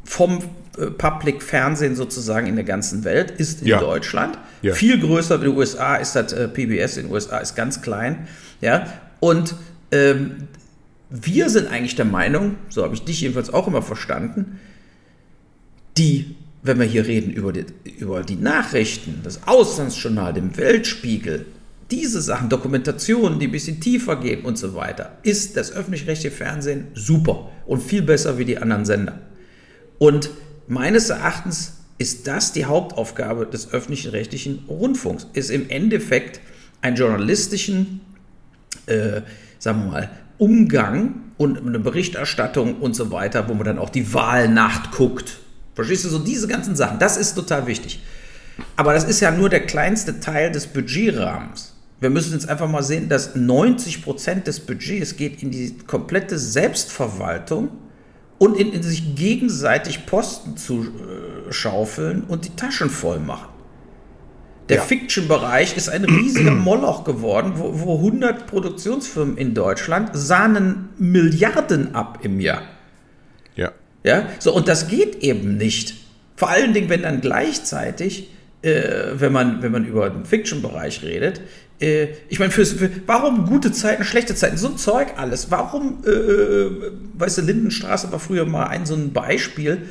[0.04, 0.40] vom
[0.78, 3.80] äh, Public Fernsehen sozusagen in der ganzen Welt ist in ja.
[3.80, 4.38] Deutschland.
[4.62, 4.74] Ja.
[4.74, 8.28] Viel größer in den USA ist das äh, PBS in den USA ist ganz klein.
[8.62, 8.88] Ja,
[9.20, 9.56] und
[9.92, 10.48] ähm,
[11.10, 14.60] wir sind eigentlich der Meinung, so habe ich dich jedenfalls auch immer verstanden,
[15.98, 17.66] die, wenn wir hier reden über die,
[18.00, 21.46] über die Nachrichten, das Auslandsjournal, den Weltspiegel,
[21.92, 26.88] diese Sachen, Dokumentationen, die ein bisschen tiefer gehen und so weiter, ist das öffentlich-rechtliche Fernsehen
[26.96, 29.20] super und viel besser wie die anderen Sender.
[30.00, 30.32] Und
[30.68, 36.42] meines Erachtens ist das die Hauptaufgabe des öffentlich rechtlichen Rundfunks, ist im Endeffekt
[36.82, 38.02] einen journalistischen
[38.88, 39.22] äh,
[39.60, 44.14] sagen wir mal, Umgang und eine Berichterstattung und so weiter, wo man dann auch die
[44.14, 45.40] Wahlnacht guckt.
[45.74, 47.00] Verstehst du so diese ganzen Sachen?
[47.00, 48.02] Das ist total wichtig.
[48.76, 51.74] Aber das ist ja nur der kleinste Teil des Budgetrahmens.
[52.00, 56.38] Wir müssen jetzt einfach mal sehen, dass 90 Prozent des Budgets geht in die komplette
[56.38, 57.70] Selbstverwaltung
[58.38, 63.55] und in, in sich gegenseitig Posten zu äh, schaufeln und die Taschen voll machen.
[64.70, 64.84] Der ja.
[64.84, 72.20] Fiction-Bereich ist ein riesiger Moloch geworden, wo, wo 100 Produktionsfirmen in Deutschland sahnen Milliarden ab
[72.24, 72.64] im Jahr.
[73.56, 73.72] Ja.
[74.04, 75.96] Ja, so, und das geht eben nicht.
[76.36, 78.30] Vor allen Dingen, wenn dann gleichzeitig
[78.66, 81.42] äh, wenn, man, wenn man über den Fiction-Bereich redet.
[81.80, 85.52] Äh, ich meine, für, für, warum gute Zeiten, schlechte Zeiten, so ein Zeug alles.
[85.52, 89.84] Warum, äh, äh, weißt du, Lindenstraße war früher mal ein so ein Beispiel,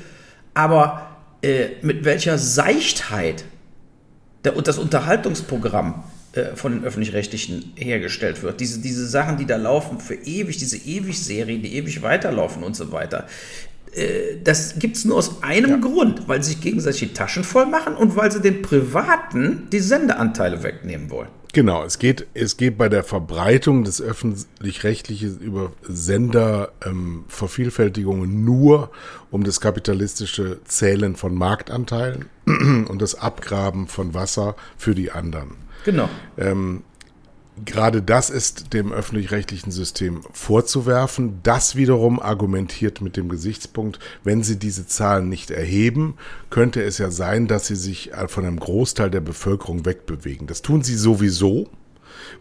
[0.55, 3.45] aber äh, mit welcher Seichtheit
[4.45, 8.61] das Unterhaltungsprogramm äh, von den Öffentlich-Rechtlichen hergestellt wird.
[8.61, 12.93] Diese, diese Sachen, die da laufen für ewig, diese Ewig-Serien, die ewig weiterlaufen und so
[12.93, 13.27] weiter.
[13.95, 15.77] Äh, das gibt es nur aus einem ja.
[15.79, 19.81] Grund, weil sie sich gegenseitig die Taschen voll machen und weil sie den Privaten die
[19.81, 21.29] Sendeanteile wegnehmen wollen.
[21.53, 28.91] Genau, es geht, es geht bei der Verbreitung des öffentlich-rechtlichen über Sendervervielfältigungen ähm, nur
[29.31, 35.57] um das kapitalistische Zählen von Marktanteilen und das Abgraben von Wasser für die anderen.
[35.85, 36.09] Genau.
[36.37, 36.83] Ähm,
[37.65, 41.41] gerade das ist dem öffentlich-rechtlichen System vorzuwerfen.
[41.43, 46.17] Das wiederum argumentiert mit dem Gesichtspunkt, wenn sie diese Zahlen nicht erheben,
[46.51, 50.47] könnte es ja sein, dass sie sich von einem Großteil der Bevölkerung wegbewegen.
[50.47, 51.69] Das tun sie sowieso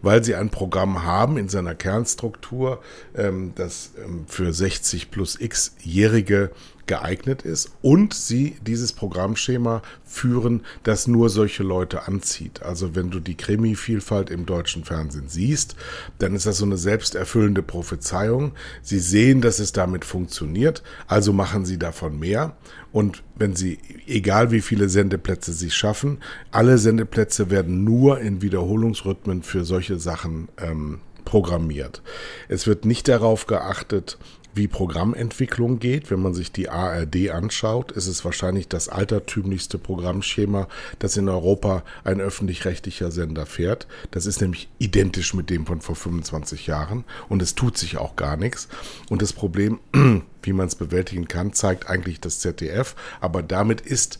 [0.02, 2.82] weil sie ein Programm haben in seiner Kernstruktur,
[3.16, 6.52] ähm, das ähm, für 60 plus x-Jährige
[6.86, 12.62] geeignet ist und sie dieses Programmschema führen, das nur solche Leute anzieht.
[12.62, 15.76] Also wenn du die Krimi-Vielfalt im deutschen Fernsehen siehst,
[16.20, 18.54] dann ist das so eine selbsterfüllende Prophezeiung.
[18.82, 22.56] Sie sehen, dass es damit funktioniert, also machen sie davon mehr.
[22.92, 26.20] Und wenn sie, egal wie viele Sendeplätze sie schaffen,
[26.52, 32.02] alle Sendeplätze werden nur in Wiederholungsrhythmen für solche Sachen ähm, programmiert.
[32.50, 34.18] Es wird nicht darauf geachtet,
[34.56, 36.12] wie Programmentwicklung geht.
[36.12, 40.68] Wenn man sich die ARD anschaut, ist es wahrscheinlich das altertümlichste Programmschema,
[41.00, 43.88] das in Europa ein öffentlich-rechtlicher Sender fährt.
[44.12, 48.16] Das ist nämlich identisch mit dem von vor 25 Jahren und es tut sich auch
[48.16, 48.68] gar nichts.
[49.10, 49.80] Und das Problem,
[50.44, 52.96] wie man es bewältigen kann, zeigt eigentlich das ZDF.
[53.22, 54.20] Aber damit ist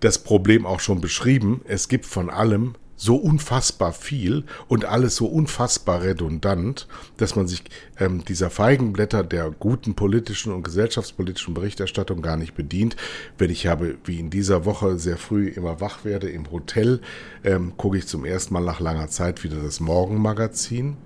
[0.00, 1.60] das Problem auch schon beschrieben.
[1.64, 6.86] Es gibt von allem so unfassbar viel und alles so unfassbar redundant,
[7.16, 7.64] dass man sich
[7.98, 12.94] ähm, dieser Feigenblätter der guten politischen und gesellschaftspolitischen Berichterstattung gar nicht bedient.
[13.38, 17.00] Wenn ich habe, wie in dieser Woche sehr früh immer wach werde im Hotel,
[17.42, 20.96] ähm, gucke ich zum ersten Mal nach langer Zeit wieder das Morgenmagazin.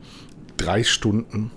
[0.58, 1.50] Drei Stunden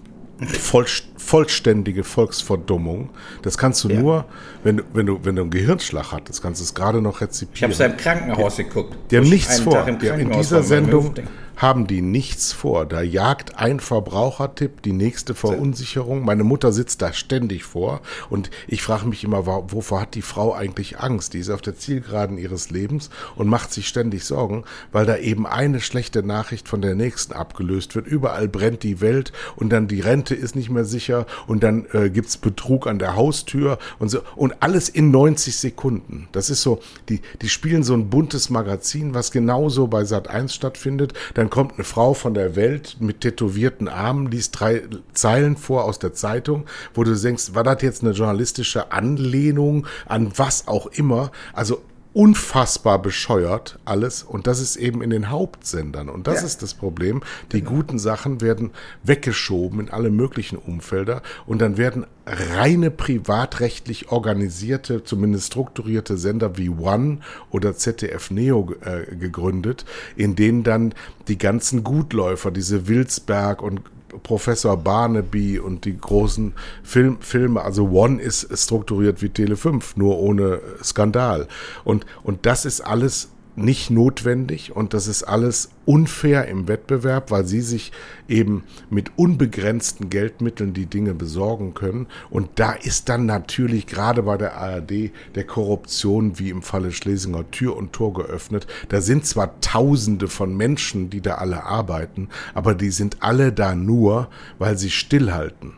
[0.46, 0.86] voll,
[1.18, 3.10] vollständige Volksverdummung.
[3.42, 4.00] Das kannst du ja.
[4.00, 4.26] nur,
[4.64, 7.72] wenn du, wenn du, wenn du einen Gehirnschlag hattest, kannst du es gerade noch rezipieren.
[7.72, 8.96] Ich habe es im Krankenhaus geguckt.
[9.12, 9.88] Die haben nichts vor.
[9.88, 11.14] in dieser Sendung
[11.60, 12.86] haben die nichts vor.
[12.86, 16.24] Da jagt ein Verbrauchertipp die nächste Verunsicherung.
[16.24, 20.54] Meine Mutter sitzt da ständig vor und ich frage mich immer, wovor hat die Frau
[20.54, 21.34] eigentlich Angst?
[21.34, 25.46] Die ist auf der Zielgeraden ihres Lebens und macht sich ständig Sorgen, weil da eben
[25.46, 28.08] eine schlechte Nachricht von der nächsten abgelöst wird.
[28.08, 32.10] Überall brennt die Welt und dann die Rente ist nicht mehr sicher und dann äh,
[32.10, 36.30] gibt's Betrug an der Haustür und so und alles in 90 Sekunden.
[36.32, 40.54] Das ist so, die, die spielen so ein buntes Magazin, was genauso bei Sat 1
[40.54, 41.14] stattfindet.
[41.34, 44.84] Dann dann kommt eine Frau von der Welt mit tätowierten Armen, liest drei
[45.14, 50.32] Zeilen vor aus der Zeitung, wo du denkst, war das jetzt eine journalistische Anlehnung an
[50.36, 51.32] was auch immer?
[51.54, 51.82] Also
[52.14, 56.48] unfassbar bescheuert alles und das ist eben in den Hauptsendern und das ja.
[56.48, 57.22] ist das Problem.
[57.52, 57.72] Die genau.
[57.72, 58.72] guten Sachen werden
[59.04, 66.70] weggeschoben in alle möglichen Umfelder und dann werden reine privatrechtlich organisierte, zumindest strukturierte Sender wie
[66.70, 67.20] One
[67.52, 70.94] oder ZDF Neo äh, gegründet, in denen dann
[71.28, 73.82] die ganzen Gutläufer, diese Wilsberg und
[74.24, 80.20] Professor Barnaby und die großen Film, Filme, also One ist strukturiert wie Tele 5, nur
[80.20, 81.48] ohne Skandal.
[81.84, 87.46] Und, und das ist alles nicht notwendig und das ist alles unfair im Wettbewerb, weil
[87.46, 87.92] sie sich
[88.28, 92.08] eben mit unbegrenzten Geldmitteln die Dinge besorgen können.
[92.30, 97.50] Und da ist dann natürlich gerade bei der ARD der Korruption wie im Falle Schlesinger
[97.52, 98.68] Tür und Tor geöffnet.
[98.90, 103.76] Da sind zwar Tausende von Menschen, die da alle arbeiten, aber die sind alle da
[103.76, 105.74] nur, weil sie stillhalten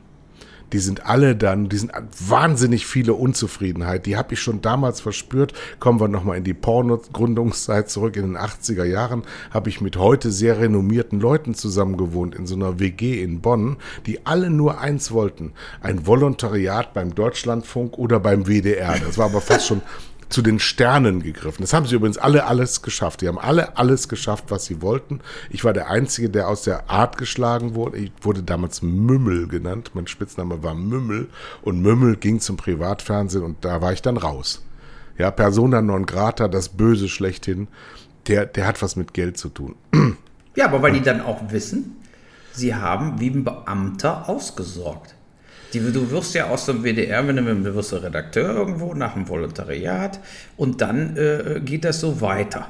[0.73, 1.91] die sind alle dann, die sind
[2.27, 4.05] wahnsinnig viele Unzufriedenheit.
[4.05, 5.53] Die habe ich schon damals verspürt.
[5.79, 8.15] Kommen wir nochmal in die Porno-Gründungszeit zurück.
[8.15, 12.79] In den 80er Jahren habe ich mit heute sehr renommierten Leuten zusammengewohnt in so einer
[12.79, 15.53] WG in Bonn, die alle nur eins wollten.
[15.81, 18.97] Ein Volontariat beim Deutschlandfunk oder beim WDR.
[18.99, 19.81] Das war aber fast schon
[20.31, 21.61] zu den Sternen gegriffen.
[21.61, 23.21] Das haben sie übrigens alle alles geschafft.
[23.21, 25.21] Die haben alle alles geschafft, was sie wollten.
[25.49, 27.97] Ich war der Einzige, der aus der Art geschlagen wurde.
[27.97, 29.91] Ich wurde damals Mümmel genannt.
[29.93, 31.29] Mein Spitzname war Mümmel.
[31.61, 34.63] Und Mümmel ging zum Privatfernsehen und da war ich dann raus.
[35.17, 37.67] Ja, Persona non grata, das Böse schlechthin,
[38.27, 39.75] der, der hat was mit Geld zu tun.
[40.55, 41.95] Ja, aber weil die dann auch wissen,
[42.51, 45.15] sie haben wie ein Beamter ausgesorgt.
[45.73, 49.27] Die, du wirst ja aus dem WDR, wenn du, du wirst Redakteur irgendwo nach dem
[49.27, 50.19] Volontariat
[50.57, 52.67] und dann äh, geht das so weiter.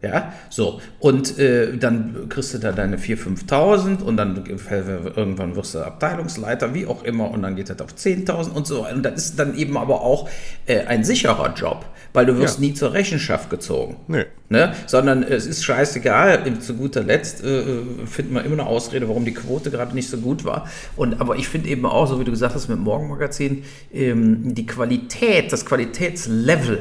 [0.00, 0.80] Ja, so.
[1.00, 6.72] Und äh, dann kriegst du da deine 4.000, 5.000 und dann irgendwann wirst du Abteilungsleiter,
[6.72, 8.86] wie auch immer, und dann geht das auf 10.000 und so.
[8.86, 10.28] Und das ist dann eben aber auch
[10.66, 12.66] äh, ein sicherer Job, weil du wirst ja.
[12.66, 13.96] nie zur Rechenschaft gezogen.
[14.06, 14.26] Nee.
[14.48, 14.72] Ne?
[14.86, 17.62] Sondern es ist scheißegal, zu guter Letzt äh,
[18.06, 20.68] findet man immer eine Ausrede, warum die Quote gerade nicht so gut war.
[20.94, 24.64] Und, aber ich finde eben auch, so wie du gesagt hast mit Morgenmagazin, ähm, die
[24.64, 26.78] Qualität, das Qualitätslevel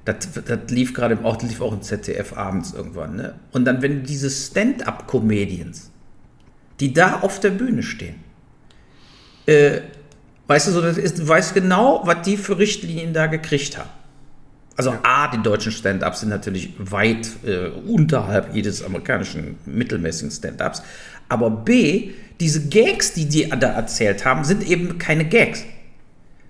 [0.05, 3.15] Das, das lief gerade auch, lief auch im ZDF abends irgendwann.
[3.15, 3.33] Ne?
[3.51, 5.89] Und dann, wenn diese Stand-up-Comedians,
[6.79, 8.23] die da auf der Bühne stehen,
[9.45, 9.81] äh,
[10.47, 13.89] weißt du, so, das ist, du weißt genau, was die für Richtlinien da gekriegt haben.
[14.75, 14.99] Also ja.
[15.03, 20.81] A, die deutschen Stand-ups sind natürlich weit äh, unterhalb jedes amerikanischen mittelmäßigen Stand-ups.
[21.29, 25.63] Aber B, diese Gags, die die da erzählt haben, sind eben keine Gags.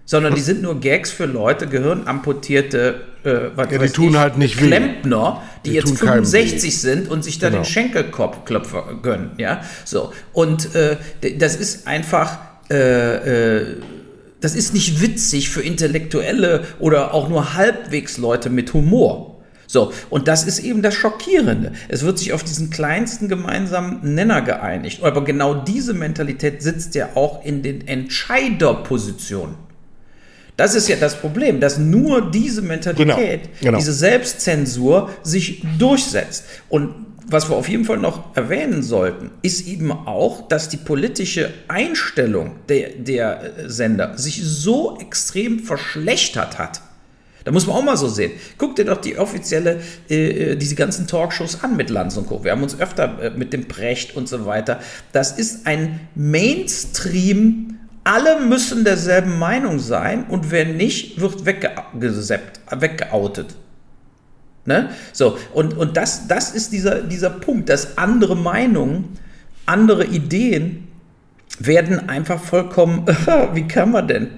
[0.06, 4.38] Sondern die sind nur Gags für Leute, gehirnamputierte, äh, was ja, die tun ich, halt
[4.38, 7.62] nicht Klempner, die, die jetzt 65 sind und sich da genau.
[7.62, 9.32] den Schenkelklopfer gönnen.
[9.38, 10.12] Ja, so.
[10.34, 10.98] Und äh,
[11.38, 12.38] das ist einfach.
[12.70, 13.66] Äh, äh
[14.44, 19.42] das ist nicht witzig für Intellektuelle oder auch nur halbwegs Leute mit Humor.
[19.68, 21.72] So, und das ist eben das Schockierende.
[21.88, 25.02] Es wird sich auf diesen kleinsten gemeinsamen Nenner geeinigt.
[25.02, 29.56] Aber genau diese Mentalität sitzt ja auch in den Entscheiderpositionen.
[30.58, 33.78] Das ist ja das Problem, dass nur diese Mentalität, genau, genau.
[33.78, 36.46] diese Selbstzensur sich durchsetzt.
[36.68, 41.54] Und was wir auf jeden Fall noch erwähnen sollten, ist eben auch, dass die politische
[41.68, 46.82] Einstellung der, der äh, Sender sich so extrem verschlechtert hat.
[47.44, 48.32] Da muss man auch mal so sehen.
[48.58, 52.44] Guck dir doch die offizielle, äh, äh diese ganzen Talkshows an mit Lanz und Co.
[52.44, 54.80] Wir haben uns öfter äh, mit dem Brecht und so weiter.
[55.12, 63.56] Das ist ein Mainstream, alle müssen derselben Meinung sein und wer nicht, wird weggeseppt, weggeoutet.
[64.66, 64.90] Ne?
[65.12, 69.18] So, und, und das, das ist dieser, dieser Punkt, dass andere Meinungen,
[69.66, 70.88] andere Ideen
[71.60, 73.06] werden einfach vollkommen,
[73.54, 74.30] wie kann man denn?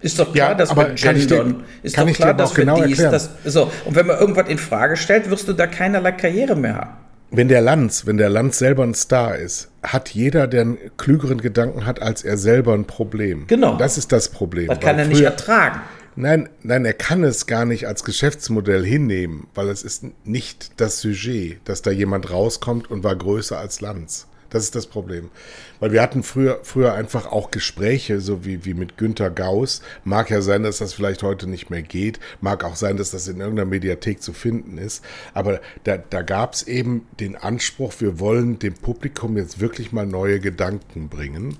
[0.00, 1.64] Ist doch klar, ja, dass wir gendern.
[1.82, 3.70] Ist doch klar, dass wir genau dies, das, so.
[3.84, 6.90] Und wenn man irgendwas in Frage stellt, wirst du da keinerlei Karriere mehr haben.
[7.30, 11.40] Wenn der Lanz, wenn der Lanz selber ein Star ist, hat jeder, der einen klügeren
[11.40, 13.46] Gedanken hat als er selber, ein Problem.
[13.48, 13.76] Genau.
[13.76, 14.68] Das ist das Problem.
[14.68, 15.80] Das kann er nicht ertragen.
[16.20, 21.00] Nein, nein, er kann es gar nicht als Geschäftsmodell hinnehmen, weil es ist nicht das
[21.00, 24.26] Sujet, dass da jemand rauskommt und war größer als Lanz.
[24.50, 25.30] Das ist das Problem.
[25.78, 29.80] Weil wir hatten früher, früher einfach auch Gespräche, so wie, wie mit Günter Gauss.
[30.02, 32.18] Mag ja sein, dass das vielleicht heute nicht mehr geht.
[32.40, 35.04] Mag auch sein, dass das in irgendeiner Mediathek zu finden ist.
[35.34, 40.06] Aber da, da gab es eben den Anspruch, wir wollen dem Publikum jetzt wirklich mal
[40.06, 41.58] neue Gedanken bringen.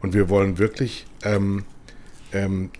[0.00, 1.64] Und wir wollen wirklich ähm,
[2.32, 2.70] ähm,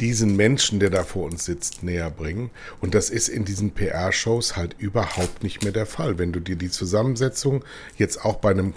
[0.00, 2.50] diesen Menschen, der da vor uns sitzt, näher bringen.
[2.80, 6.18] Und das ist in diesen PR-Shows halt überhaupt nicht mehr der Fall.
[6.18, 7.64] Wenn du dir die Zusammensetzung
[7.96, 8.74] jetzt auch bei einem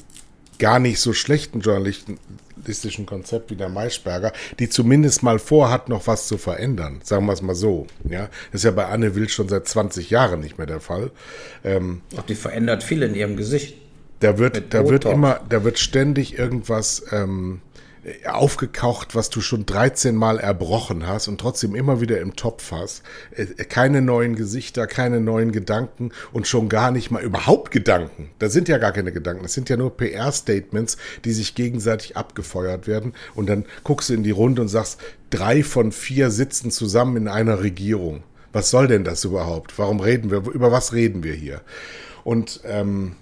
[0.60, 6.28] gar nicht so schlechten journalistischen Konzept wie der Maischberger, die zumindest mal vorhat, noch was
[6.28, 7.02] zu verändern.
[7.04, 7.88] Sagen wir es mal so.
[8.08, 11.12] Ja, das ist ja bei Anne Will schon seit 20 Jahren nicht mehr der Fall.
[11.64, 13.78] Ähm, Ach, die verändert viel in ihrem Gesicht.
[14.20, 17.60] Da wird, da wird immer, da wird ständig irgendwas ähm,
[18.26, 23.04] aufgekocht, was du schon 13 Mal erbrochen hast und trotzdem immer wieder im Topf hast.
[23.32, 28.30] Äh, keine neuen Gesichter, keine neuen Gedanken und schon gar nicht mal überhaupt Gedanken.
[28.40, 29.44] Das sind ja gar keine Gedanken.
[29.44, 33.14] Das sind ja nur PR-Statements, die sich gegenseitig abgefeuert werden.
[33.36, 37.28] Und dann guckst du in die Runde und sagst, drei von vier sitzen zusammen in
[37.28, 38.24] einer Regierung.
[38.52, 39.80] Was soll denn das überhaupt?
[39.80, 40.40] Warum reden wir?
[40.40, 41.62] Über was reden wir hier?
[42.24, 43.16] Und ähm,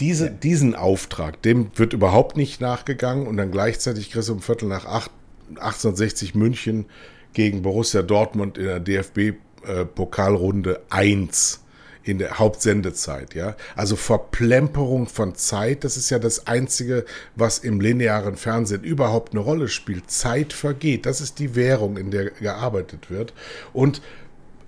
[0.00, 0.30] diese, ja.
[0.30, 4.84] diesen Auftrag, dem wird überhaupt nicht nachgegangen und dann gleichzeitig kriegst du um Viertel nach
[4.84, 5.10] acht,
[5.50, 6.86] 1860 München
[7.32, 11.64] gegen Borussia Dortmund in der DFB-Pokalrunde äh, 1
[12.04, 13.54] in der Hauptsendezeit, ja.
[13.76, 17.04] Also Verplemperung von Zeit, das ist ja das Einzige,
[17.36, 20.10] was im linearen Fernsehen überhaupt eine Rolle spielt.
[20.10, 23.34] Zeit vergeht, das ist die Währung, in der gearbeitet wird.
[23.74, 24.00] Und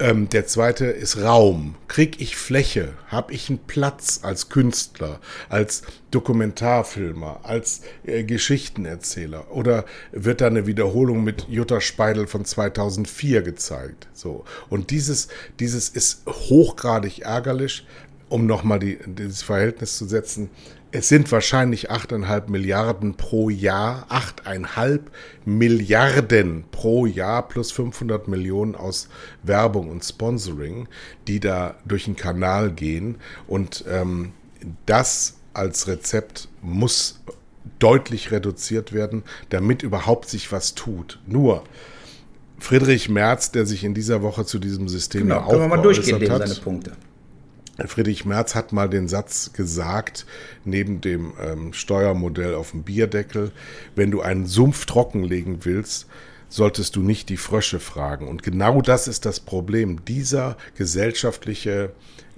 [0.00, 1.76] ähm, der zweite ist Raum.
[1.86, 2.94] Krieg ich Fläche?
[3.08, 9.50] Hab ich einen Platz als Künstler, als Dokumentarfilmer, als äh, Geschichtenerzähler?
[9.52, 14.08] Oder wird da eine Wiederholung mit Jutta Speidel von 2004 gezeigt?
[14.12, 14.44] So.
[14.68, 15.28] Und dieses,
[15.60, 17.86] dieses ist hochgradig ärgerlich,
[18.28, 20.50] um nochmal die, dieses Verhältnis zu setzen
[20.92, 25.00] es sind wahrscheinlich 8,5 Milliarden pro Jahr, 8,5
[25.44, 29.08] Milliarden pro Jahr plus 500 Millionen aus
[29.42, 30.88] Werbung und Sponsoring,
[31.28, 33.16] die da durch den Kanal gehen.
[33.46, 34.32] Und ähm,
[34.86, 37.20] das als Rezept muss
[37.78, 41.20] deutlich reduziert werden, damit überhaupt sich was tut.
[41.26, 41.64] Nur
[42.58, 45.82] Friedrich Merz, der sich in dieser Woche zu diesem System genau, auch können wir mal
[45.82, 46.92] durchgehen, hat, seine Punkte.
[47.86, 50.26] Friedrich Merz hat mal den Satz gesagt,
[50.64, 53.52] neben dem ähm, Steuermodell auf dem Bierdeckel,
[53.94, 56.06] wenn du einen Sumpf trockenlegen willst,
[56.48, 58.28] solltest du nicht die Frösche fragen.
[58.28, 60.04] Und genau das ist das Problem.
[60.04, 61.92] Dieser gesellschaftliche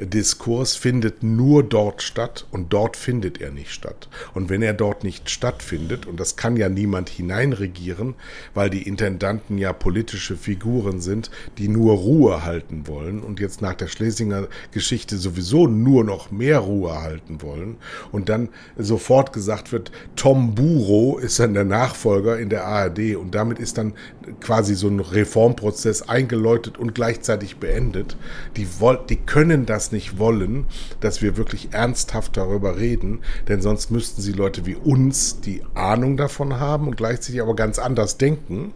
[0.07, 4.09] Diskurs findet nur dort statt und dort findet er nicht statt.
[4.35, 8.15] Und wenn er dort nicht stattfindet, und das kann ja niemand hineinregieren,
[8.55, 13.75] weil die Intendanten ja politische Figuren sind, die nur Ruhe halten wollen und jetzt nach
[13.75, 17.77] der Schlesinger Geschichte sowieso nur noch mehr Ruhe halten wollen
[18.11, 23.35] und dann sofort gesagt wird, Tom Buro ist dann der Nachfolger in der ARD und
[23.35, 23.95] damit ist dann
[24.41, 28.17] quasi so ein Reformprozess eingeläutet und gleichzeitig beendet.
[28.57, 28.67] Die,
[29.09, 30.67] die können das nicht wollen,
[31.01, 36.17] dass wir wirklich ernsthaft darüber reden, denn sonst müssten sie Leute wie uns, die Ahnung
[36.17, 38.73] davon haben und gleichzeitig aber ganz anders denken,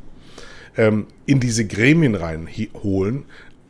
[0.76, 3.24] ähm, in diese Gremien reinholen,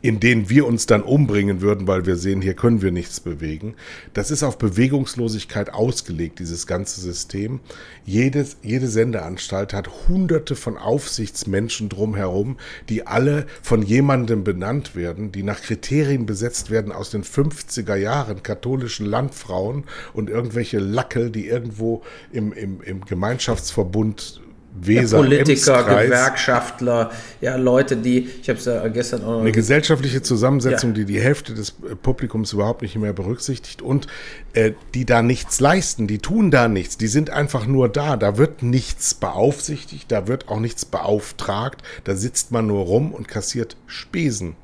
[0.07, 3.75] in denen wir uns dann umbringen würden, weil wir sehen, hier können wir nichts bewegen.
[4.13, 7.59] Das ist auf Bewegungslosigkeit ausgelegt, dieses ganze System.
[8.05, 12.55] Jedes, jede Sendeanstalt hat hunderte von Aufsichtsmenschen drumherum,
[12.87, 18.43] die alle von jemandem benannt werden, die nach Kriterien besetzt werden aus den 50er Jahren,
[18.43, 19.83] katholischen Landfrauen
[20.13, 22.01] und irgendwelche Lackel, die irgendwo
[22.31, 24.39] im, im, im Gemeinschaftsverbund
[24.81, 27.11] Weser, ja, Politiker, Gewerkschaftler,
[27.41, 30.95] ja, Leute, die, ich habe es ja gestern auch noch Eine gesellschaftliche Zusammensetzung, ja.
[30.97, 34.07] die die Hälfte des äh, Publikums überhaupt nicht mehr berücksichtigt und
[34.53, 38.37] äh, die da nichts leisten, die tun da nichts, die sind einfach nur da, da
[38.37, 43.77] wird nichts beaufsichtigt, da wird auch nichts beauftragt, da sitzt man nur rum und kassiert
[43.87, 44.55] Spesen.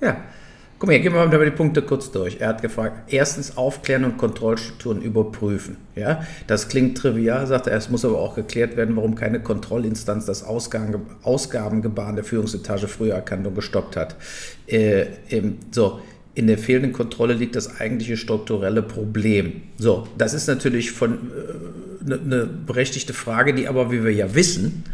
[0.00, 0.16] Ja,
[0.78, 2.36] Guck mal, gehen wir mal die Punkte kurz durch.
[2.38, 5.76] Er hat gefragt, erstens aufklären und Kontrollstrukturen überprüfen.
[5.96, 10.24] Ja, das klingt trivial, sagt er, es muss aber auch geklärt werden, warum keine Kontrollinstanz
[10.26, 14.14] das Ausgaben, Ausgabengebaren der Führungsetage früher erkannt und gestoppt hat.
[14.68, 16.00] Äh, ähm, so,
[16.34, 19.62] in der fehlenden Kontrolle liegt das eigentliche strukturelle Problem.
[19.78, 21.14] So, das ist natürlich eine
[22.14, 24.84] äh, ne berechtigte Frage, die aber, wie wir ja wissen,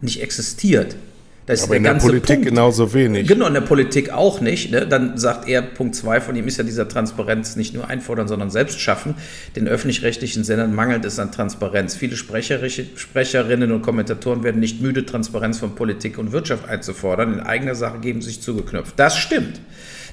[0.00, 0.96] nicht existiert.
[1.46, 2.44] Das Aber in der Politik Punkt.
[2.50, 3.26] genauso wenig.
[3.26, 4.70] Genau, in der Politik auch nicht.
[4.70, 4.86] Ne?
[4.86, 8.50] Dann sagt er, Punkt zwei von ihm ist ja dieser Transparenz nicht nur einfordern, sondern
[8.50, 9.16] selbst schaffen.
[9.56, 11.96] Den öffentlich-rechtlichen Sendern mangelt es an Transparenz.
[11.96, 17.34] Viele Sprecherinnen und Kommentatoren werden nicht müde, Transparenz von Politik und Wirtschaft einzufordern.
[17.34, 18.94] In eigener Sache geben sich zugeknöpft.
[18.96, 19.60] Das stimmt.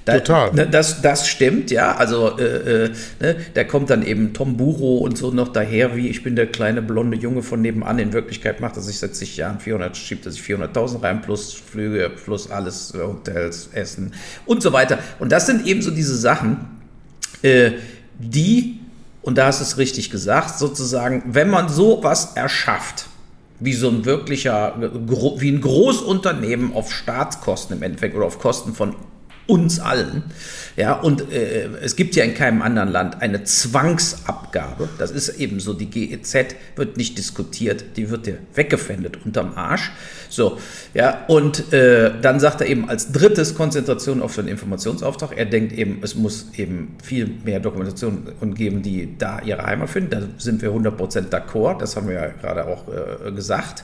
[0.06, 0.54] Da, Total.
[0.54, 1.96] Ne, das, das stimmt, ja.
[1.96, 6.08] Also äh, äh, ne, da kommt dann eben Tom Buro und so noch daher, wie
[6.08, 8.00] ich bin der kleine blonde Junge von nebenan.
[8.00, 11.54] In Wirklichkeit macht er sich seit zig Jahren 400, schiebt er sich 400.000 rein, plus
[11.54, 14.14] Flüge, plus alles, äh, Hotels, Essen
[14.46, 15.00] und so weiter.
[15.20, 16.80] Und das sind eben so diese Sachen,
[17.42, 17.72] äh,
[18.18, 18.80] die,
[19.22, 23.08] und da hast du es richtig gesagt, sozusagen, wenn man sowas erschafft,
[23.60, 24.76] wie so ein wirklicher,
[25.38, 28.96] wie ein Großunternehmen auf Staatskosten im Endeffekt oder auf Kosten von
[29.50, 30.24] uns allen.
[30.76, 34.88] Ja, und äh, es gibt ja in keinem anderen Land eine Zwangsabgabe.
[34.98, 39.92] Das ist eben so, die GEZ wird nicht diskutiert, die wird dir weggefändet unterm Arsch.
[40.30, 40.58] So,
[40.94, 45.36] ja, und äh, dann sagt er eben als drittes Konzentration auf den Informationsauftrag.
[45.36, 50.12] Er denkt eben, es muss eben viel mehr Dokumentation geben, die da ihre Heimat finden.
[50.12, 53.84] Da sind wir 100% d'accord, das haben wir ja gerade auch äh, gesagt.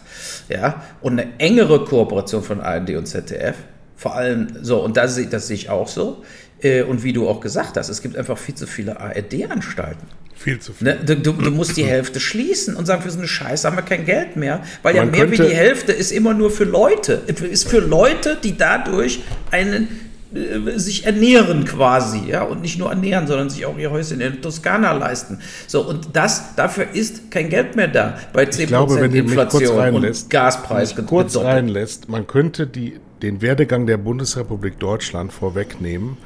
[0.50, 3.56] Ja, und eine engere Kooperation von ARD und ZDF
[3.96, 6.24] vor allem, so, und das, das sehe ich auch so.
[6.62, 10.08] Äh, und wie du auch gesagt hast, es gibt einfach viel zu viele ARD-Anstalten.
[10.36, 10.88] Viel zu viel.
[10.88, 13.78] Ne, du, du, du, musst die Hälfte schließen und sagen, für so eine Scheiße haben
[13.78, 14.62] wir kein Geld mehr.
[14.84, 17.22] Weil Man ja mehr wie die Hälfte ist immer nur für Leute.
[17.50, 19.22] Ist für Leute, die dadurch
[19.52, 19.88] einen
[20.36, 24.42] äh, sich ernähren quasi, ja, und nicht nur ernähren, sondern sich auch ihr Häuschen in
[24.42, 25.40] Toskana leisten.
[25.68, 29.96] So, und das, dafür ist kein Geld mehr da bei 10% ich glaube, wenn Inflation
[29.96, 30.96] und Gaspreis.
[31.08, 36.18] Kurz reinlässt, man könnte die den Werdegang der Bundesrepublik Deutschland vorwegnehmen,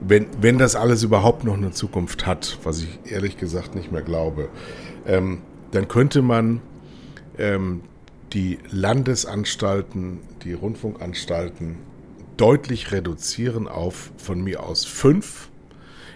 [0.00, 4.02] wenn, wenn das alles überhaupt noch eine Zukunft hat, was ich ehrlich gesagt nicht mehr
[4.02, 4.48] glaube,
[5.06, 5.42] ähm,
[5.72, 6.60] dann könnte man
[7.38, 7.82] ähm,
[8.32, 11.76] die Landesanstalten, die Rundfunkanstalten
[12.36, 15.48] deutlich reduzieren auf von mir aus fünf,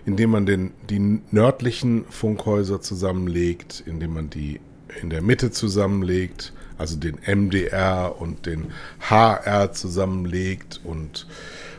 [0.04, 4.60] indem man den, die nördlichen Funkhäuser zusammenlegt, indem man die
[5.02, 11.26] in der Mitte zusammenlegt, also den MDR und den HR zusammenlegt und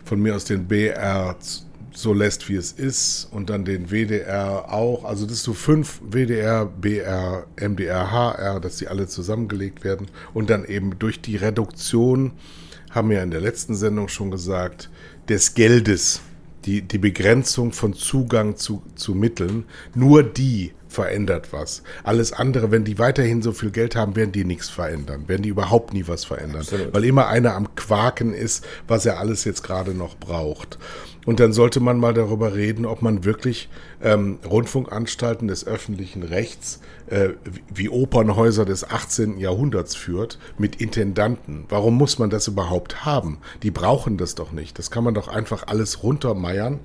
[0.04, 1.36] von mir aus den BR
[1.94, 5.04] so lässt, wie es ist und dann den WDR auch.
[5.06, 10.66] Also dass du fünf WDR, BR, MDR, HR, dass die alle zusammengelegt werden und dann
[10.66, 12.32] eben durch die Reduktion,
[12.90, 14.90] haben wir ja in der letzten Sendung schon gesagt,
[15.30, 16.22] des Geldes,
[16.66, 21.84] die, die Begrenzung von Zugang zu, zu Mitteln, nur die verändert was.
[22.04, 25.50] Alles andere, wenn die weiterhin so viel Geld haben, werden die nichts verändern, werden die
[25.50, 26.94] überhaupt nie was verändern, Absolut.
[26.94, 30.78] weil immer einer am Quaken ist, was er alles jetzt gerade noch braucht.
[31.26, 33.70] Und dann sollte man mal darüber reden, ob man wirklich
[34.02, 37.30] ähm, Rundfunkanstalten des öffentlichen Rechts äh,
[37.74, 39.38] wie Opernhäuser des 18.
[39.38, 41.66] Jahrhunderts führt mit Intendanten.
[41.70, 43.38] Warum muss man das überhaupt haben?
[43.62, 44.80] Die brauchen das doch nicht.
[44.80, 46.80] Das kann man doch einfach alles runtermeiern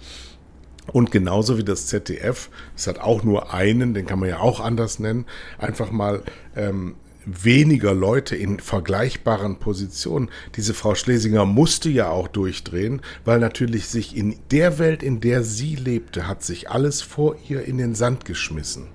[0.92, 4.60] und genauso wie das ZDF, es hat auch nur einen, den kann man ja auch
[4.60, 5.26] anders nennen,
[5.58, 6.22] einfach mal
[6.54, 6.94] ähm,
[7.26, 10.30] weniger Leute in vergleichbaren Positionen.
[10.54, 15.42] Diese Frau Schlesinger musste ja auch durchdrehen, weil natürlich sich in der Welt, in der
[15.42, 18.86] sie lebte, hat sich alles vor ihr in den Sand geschmissen.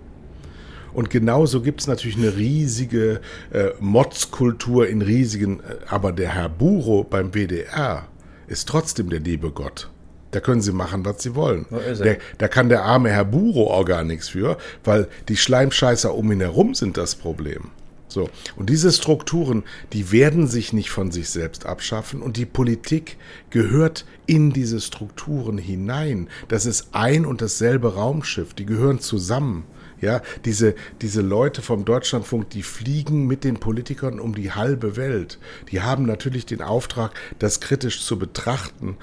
[0.94, 3.22] Und genauso gibt es natürlich eine riesige
[3.52, 8.08] äh, Motzkultur in riesigen, äh, aber der Herr Buro beim WDR
[8.48, 9.91] ist trotzdem der liebe Gott.
[10.32, 11.66] Da können sie machen, was sie wollen.
[12.04, 16.32] Der, da kann der arme Herr Buro auch gar nichts für, weil die Schleimscheißer um
[16.32, 17.72] ihn herum sind das Problem.
[18.12, 18.30] So.
[18.58, 19.64] Und diese Strukturen,
[19.94, 23.18] die werden sich nicht von sich selbst abschaffen und die Politik
[23.50, 26.28] gehört in diese Strukturen hinein.
[26.50, 29.64] Das ist ein und dasselbe Raumschiff, die gehören zusammen.
[30.02, 35.38] Ja, diese, diese Leute vom Deutschlandfunk, die fliegen mit den Politikern um die halbe Welt.
[35.72, 38.98] Die haben natürlich den Auftrag, das kritisch zu betrachten,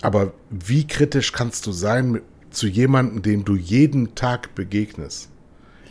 [0.00, 2.20] aber wie kritisch kannst du sein
[2.50, 5.30] zu jemandem, dem du jeden Tag begegnest?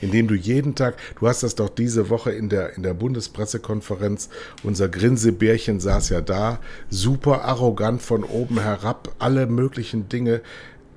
[0.02, 4.28] Indem du jeden Tag, du hast das doch diese Woche in der, in der Bundespressekonferenz,
[4.62, 10.42] unser Grinsebärchen saß ja da, super arrogant von oben herab, alle möglichen Dinge.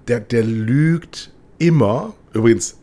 [0.09, 2.14] Der, der lügt immer.
[2.32, 2.78] Übrigens,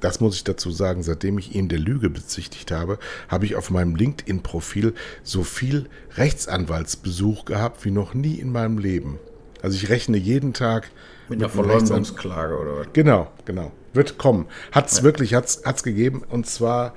[0.00, 2.98] das muss ich dazu sagen, seitdem ich ihn der Lüge bezichtigt habe,
[3.28, 9.18] habe ich auf meinem LinkedIn-Profil so viel Rechtsanwaltsbesuch gehabt wie noch nie in meinem Leben.
[9.62, 10.90] Also ich rechne jeden Tag
[11.28, 12.86] mit, einer Verleumdungsklage oder was?
[12.92, 13.72] Genau, genau.
[13.92, 14.46] Wird kommen.
[14.72, 15.04] Hat es ja.
[15.04, 16.22] wirklich, hat es gegeben.
[16.28, 16.94] Und zwar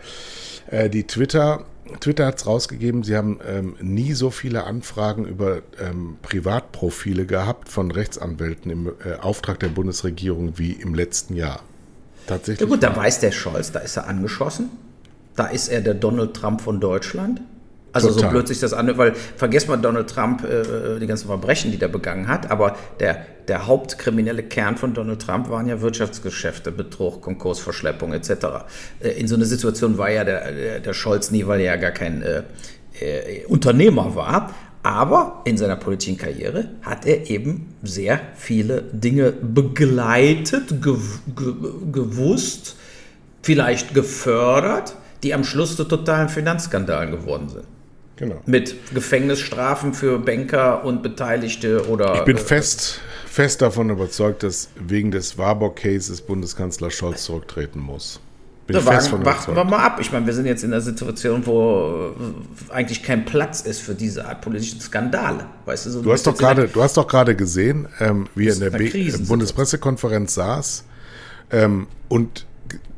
[0.69, 1.65] äh, die Twitter,
[1.99, 7.69] Twitter hat es rausgegeben, sie haben ähm, nie so viele Anfragen über ähm, Privatprofile gehabt
[7.69, 11.61] von Rechtsanwälten im äh, Auftrag der Bundesregierung wie im letzten Jahr.
[12.27, 12.61] Tatsächlich.
[12.61, 14.69] Ja gut, da weiß der Scholz, da ist er angeschossen.
[15.35, 17.41] Da ist er der Donald Trump von Deutschland.
[17.91, 18.23] Also Total.
[18.23, 21.77] so blöd sich das an, weil vergesst mal Donald Trump, äh, die ganzen Verbrechen, die
[21.77, 27.21] der begangen hat, aber der, der hauptkriminelle Kern von Donald Trump waren ja Wirtschaftsgeschäfte, Betrug,
[27.21, 28.29] Konkursverschleppung etc.
[28.99, 31.75] Äh, in so einer Situation war ja der, der, der Scholz nie, weil er ja
[31.77, 32.43] gar kein äh,
[32.99, 34.53] äh, Unternehmer war.
[34.81, 40.97] Aber in seiner politischen Karriere hat er eben sehr viele Dinge begleitet, gew
[41.91, 42.77] gewusst,
[43.41, 47.65] vielleicht gefördert, die am Schluss zu totalen Finanzskandalen geworden sind.
[48.19, 48.41] Genau.
[48.45, 52.15] Mit Gefängnisstrafen für Banker und Beteiligte oder.
[52.15, 58.19] Ich bin äh, fest, fest davon überzeugt, dass wegen des Warburg-Cases Bundeskanzler Scholz zurücktreten muss.
[58.67, 59.99] Bin da wagen, warten wir mal ab.
[60.01, 62.13] Ich meine, wir sind jetzt in einer Situation, wo
[62.69, 65.45] äh, eigentlich kein Platz ist für diese Art politischen Skandale.
[65.63, 68.53] Weißt du, so du, hast doch grade, du hast doch gerade gesehen, ähm, wie er
[68.55, 68.71] in der
[69.27, 70.83] Bundespressekonferenz saß
[71.51, 72.45] ähm, und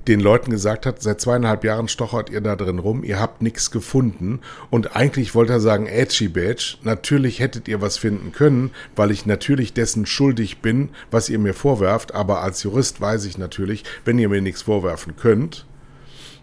[0.07, 3.69] den Leuten gesagt hat, seit zweieinhalb Jahren stochert ihr da drin rum, ihr habt nichts
[3.71, 4.39] gefunden.
[4.69, 9.25] Und eigentlich wollte er sagen, Edgy Badge, natürlich hättet ihr was finden können, weil ich
[9.25, 12.15] natürlich dessen schuldig bin, was ihr mir vorwerft.
[12.15, 15.65] Aber als Jurist weiß ich natürlich, wenn ihr mir nichts vorwerfen könnt,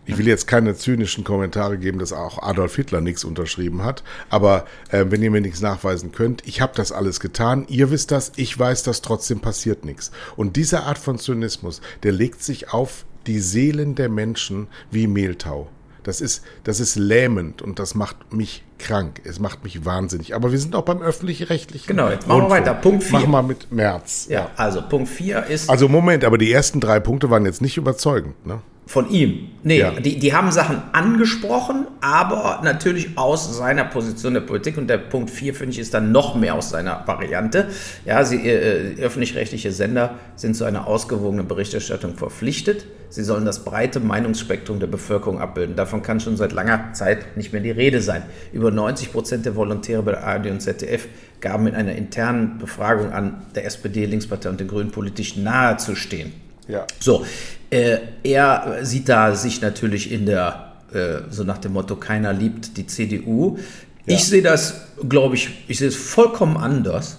[0.08, 4.02] ich will jetzt keine zynischen Kommentare geben, dass auch Adolf Hitler nichts unterschrieben hat.
[4.30, 8.10] Aber äh, wenn ihr mir nichts nachweisen könnt, ich habe das alles getan, ihr wisst
[8.10, 10.10] das, ich weiß das, trotzdem passiert nichts.
[10.34, 15.68] Und diese Art von Zynismus, der legt sich auf die Seelen der Menschen wie Mehltau.
[16.02, 19.20] Das ist, das ist lähmend und das macht mich krank.
[19.24, 20.34] Es macht mich wahnsinnig.
[20.34, 21.86] Aber wir sind auch beim öffentlich-rechtlichen.
[21.86, 22.72] Genau, jetzt machen wir weiter.
[22.72, 23.18] Punkt 4.
[23.18, 24.26] Machen wir mit März.
[24.30, 25.68] Ja, also Punkt 4 ist.
[25.68, 28.60] Also Moment, aber die ersten drei Punkte waren jetzt nicht überzeugend, ne?
[28.88, 29.50] Von ihm.
[29.64, 29.90] Nee, ja.
[29.90, 34.78] die, die haben Sachen angesprochen, aber natürlich aus seiner Position der Politik.
[34.78, 37.66] Und der Punkt 4, finde ich, ist dann noch mehr aus seiner Variante.
[38.06, 42.86] Ja, sie, äh, äh, öffentlich-rechtliche Sender sind zu einer ausgewogenen Berichterstattung verpflichtet.
[43.10, 45.76] Sie sollen das breite Meinungsspektrum der Bevölkerung abbilden.
[45.76, 48.22] Davon kann schon seit langer Zeit nicht mehr die Rede sein.
[48.54, 51.08] Über 90 Prozent der Volontäre bei der ARD und ZDF
[51.42, 55.94] gaben in einer internen Befragung an, der SPD, Linkspartei und den Grünen politisch nahe zu
[55.94, 56.47] stehen.
[56.68, 56.86] Ja.
[57.00, 57.24] So,
[57.70, 62.76] äh, er sieht da sich natürlich in der, äh, so nach dem Motto, keiner liebt
[62.76, 63.58] die CDU.
[64.06, 64.14] Ja.
[64.14, 67.18] Ich sehe das, glaube ich, ich sehe es vollkommen anders,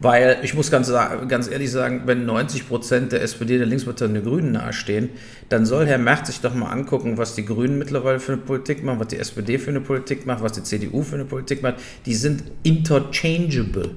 [0.00, 0.92] Weil ich muss ganz,
[1.28, 5.10] ganz ehrlich sagen, wenn 90 Prozent der SPD, der Linkspartei und der Grünen nahestehen,
[5.48, 8.82] dann soll Herr Merz sich doch mal angucken, was die Grünen mittlerweile für eine Politik
[8.82, 11.76] machen, was die SPD für eine Politik macht, was die CDU für eine Politik macht.
[12.06, 13.90] Die sind interchangeable.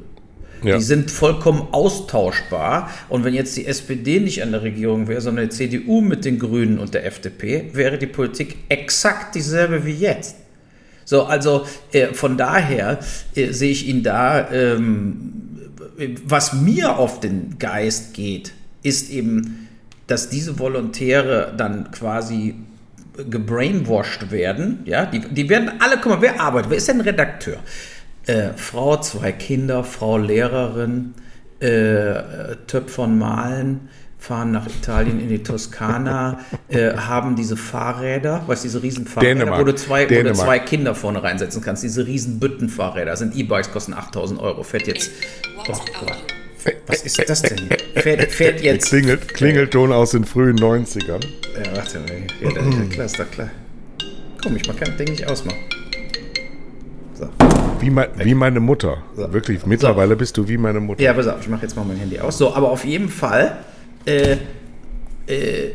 [0.63, 0.77] Ja.
[0.77, 2.89] Die sind vollkommen austauschbar.
[3.09, 6.39] Und wenn jetzt die SPD nicht an der Regierung wäre, sondern die CDU mit den
[6.39, 10.35] Grünen und der FDP, wäre die Politik exakt dieselbe wie jetzt.
[11.05, 12.99] So, also äh, von daher
[13.35, 14.51] äh, sehe ich ihn da.
[14.51, 15.43] Ähm,
[16.25, 18.53] was mir auf den Geist geht,
[18.83, 19.67] ist eben,
[20.05, 22.55] dass diese Volontäre dann quasi
[23.29, 24.79] gebrainwashed werden.
[24.85, 26.69] Ja, die, die werden alle, guck mal, wer arbeitet?
[26.69, 27.57] Wer ist denn Redakteur?
[28.27, 31.13] Äh, Frau, zwei Kinder, Frau Lehrerin,
[31.59, 38.79] äh, Töpfern malen, fahren nach Italien in die Toskana, äh, haben diese Fahrräder, weißt du,
[38.79, 39.61] diese Fahrräder, Dänemark.
[39.61, 43.71] wo du zwei, wo du zwei Kinder vorne reinsetzen kannst, diese riesen Büttenfahrräder, sind E-Bikes,
[43.71, 45.09] kosten 8000 Euro, fährt jetzt,
[45.57, 45.81] oh Gott.
[46.87, 47.69] Was ist das denn?
[47.95, 48.89] Fährt, fährt jetzt.
[48.89, 51.23] Klingelt, Klingelton aus den frühen 90ern.
[51.55, 52.27] Ja, warte mal.
[52.41, 53.49] Ja, klar, ist doch klar.
[54.43, 55.59] Komm, ich mal kann das Ding nicht ausmachen.
[57.79, 59.03] Wie, mein, wie meine Mutter.
[59.15, 59.31] So.
[59.31, 60.17] Wirklich, mittlerweile so.
[60.17, 61.01] bist du wie meine Mutter.
[61.01, 62.37] Ja, pass auf, ich mache jetzt mal mein Handy aus.
[62.37, 63.57] So, aber auf jeden Fall
[64.05, 64.37] äh,
[65.27, 65.71] äh,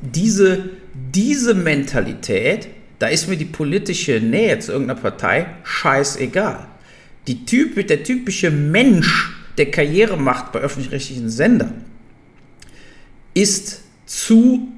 [0.00, 2.68] diese, diese Mentalität,
[2.98, 6.66] da ist mir die politische Nähe zu irgendeiner Partei scheißegal.
[7.26, 11.84] Die typ, der typische Mensch, der Karriere macht bei öffentlich-rechtlichen Sendern,
[13.34, 14.68] ist zu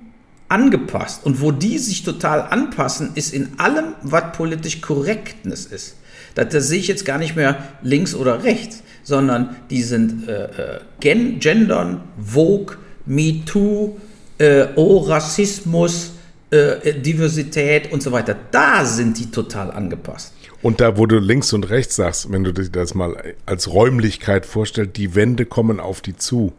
[0.48, 1.24] angepasst.
[1.24, 5.96] Und wo die sich total anpassen, ist in allem, was politisch Korrektness ist.
[6.36, 10.44] Da, das sehe ich jetzt gar nicht mehr links oder rechts, sondern die sind äh,
[10.44, 12.76] äh gen gendern, Vogue,
[13.06, 13.96] MeToo,
[14.38, 16.12] äh, oh, Rassismus,
[16.50, 18.36] äh, Diversität und so weiter.
[18.50, 20.34] Da sind die total angepasst.
[20.60, 24.44] Und da, wo du links und rechts sagst, wenn du dir das mal als Räumlichkeit
[24.44, 26.52] vorstellst, die Wände kommen auf die zu.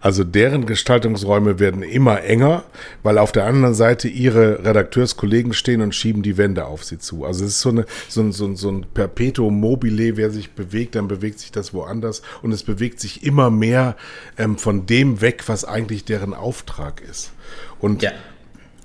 [0.00, 2.64] Also deren Gestaltungsräume werden immer enger,
[3.02, 7.24] weil auf der anderen Seite ihre Redakteurskollegen stehen und schieben die Wände auf sie zu.
[7.24, 10.52] Also es ist so, eine, so, ein, so, ein, so ein Perpetuum mobile, wer sich
[10.52, 13.96] bewegt, dann bewegt sich das woanders und es bewegt sich immer mehr
[14.36, 17.32] ähm, von dem weg, was eigentlich deren Auftrag ist.
[17.80, 18.12] Und ja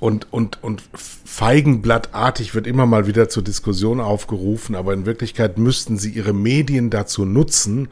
[0.04, 5.98] und, und, und feigenblattartig wird immer mal wieder zur Diskussion aufgerufen, aber in Wirklichkeit müssten
[5.98, 7.88] sie ihre Medien dazu nutzen,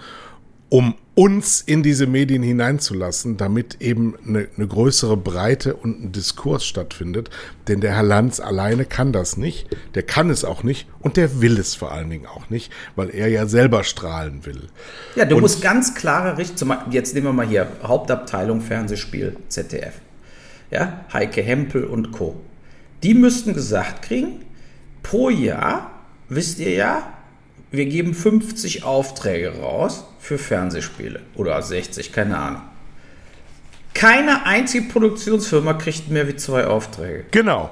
[0.67, 6.65] um uns in diese Medien hineinzulassen, damit eben eine, eine, größere Breite und ein Diskurs
[6.65, 7.30] stattfindet.
[7.67, 11.39] Denn der Herr Lanz alleine kann das nicht, der kann es auch nicht und der
[11.39, 14.63] will es vor allen Dingen auch nicht, weil er ja selber strahlen will.
[15.15, 19.93] Ja, du und musst ganz klare Richtung, jetzt nehmen wir mal hier Hauptabteilung Fernsehspiel ZDF.
[20.72, 22.41] Ja, Heike Hempel und Co.
[23.03, 24.41] Die müssten gesagt kriegen,
[25.03, 25.91] pro Jahr,
[26.30, 27.13] wisst ihr ja,
[27.69, 32.61] wir geben 50 Aufträge raus für Fernsehspiele oder 60, keine Ahnung.
[33.93, 37.26] Keine einzige Produktionsfirma kriegt mehr wie zwei Aufträge.
[37.32, 37.72] Genau.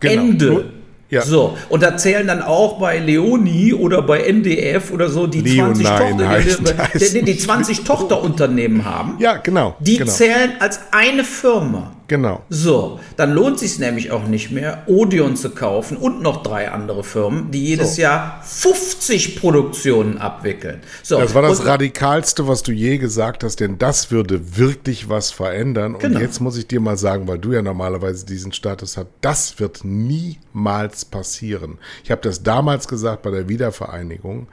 [0.00, 0.22] genau.
[0.22, 0.72] Ende.
[1.08, 1.20] Ja.
[1.20, 5.84] So, und da zählen dann auch bei Leoni oder bei NDF oder so die Leonine
[5.84, 9.16] 20, Tochter, heißt, die, die 20 Tochterunternehmen haben.
[9.18, 9.76] Ja, genau.
[9.78, 10.10] Die genau.
[10.10, 11.92] zählen als eine Firma.
[12.12, 12.42] Genau.
[12.50, 17.04] So, dann lohnt sich nämlich auch nicht mehr, Odeon zu kaufen und noch drei andere
[17.04, 18.02] Firmen, die jedes so.
[18.02, 20.82] Jahr 50 Produktionen abwickeln.
[21.02, 25.08] So, das war das und, Radikalste, was du je gesagt hast, denn das würde wirklich
[25.08, 25.96] was verändern.
[25.98, 26.16] Genau.
[26.16, 29.58] Und jetzt muss ich dir mal sagen, weil du ja normalerweise diesen Status hast, das
[29.58, 31.78] wird niemals passieren.
[32.04, 34.48] Ich habe das damals gesagt bei der Wiedervereinigung.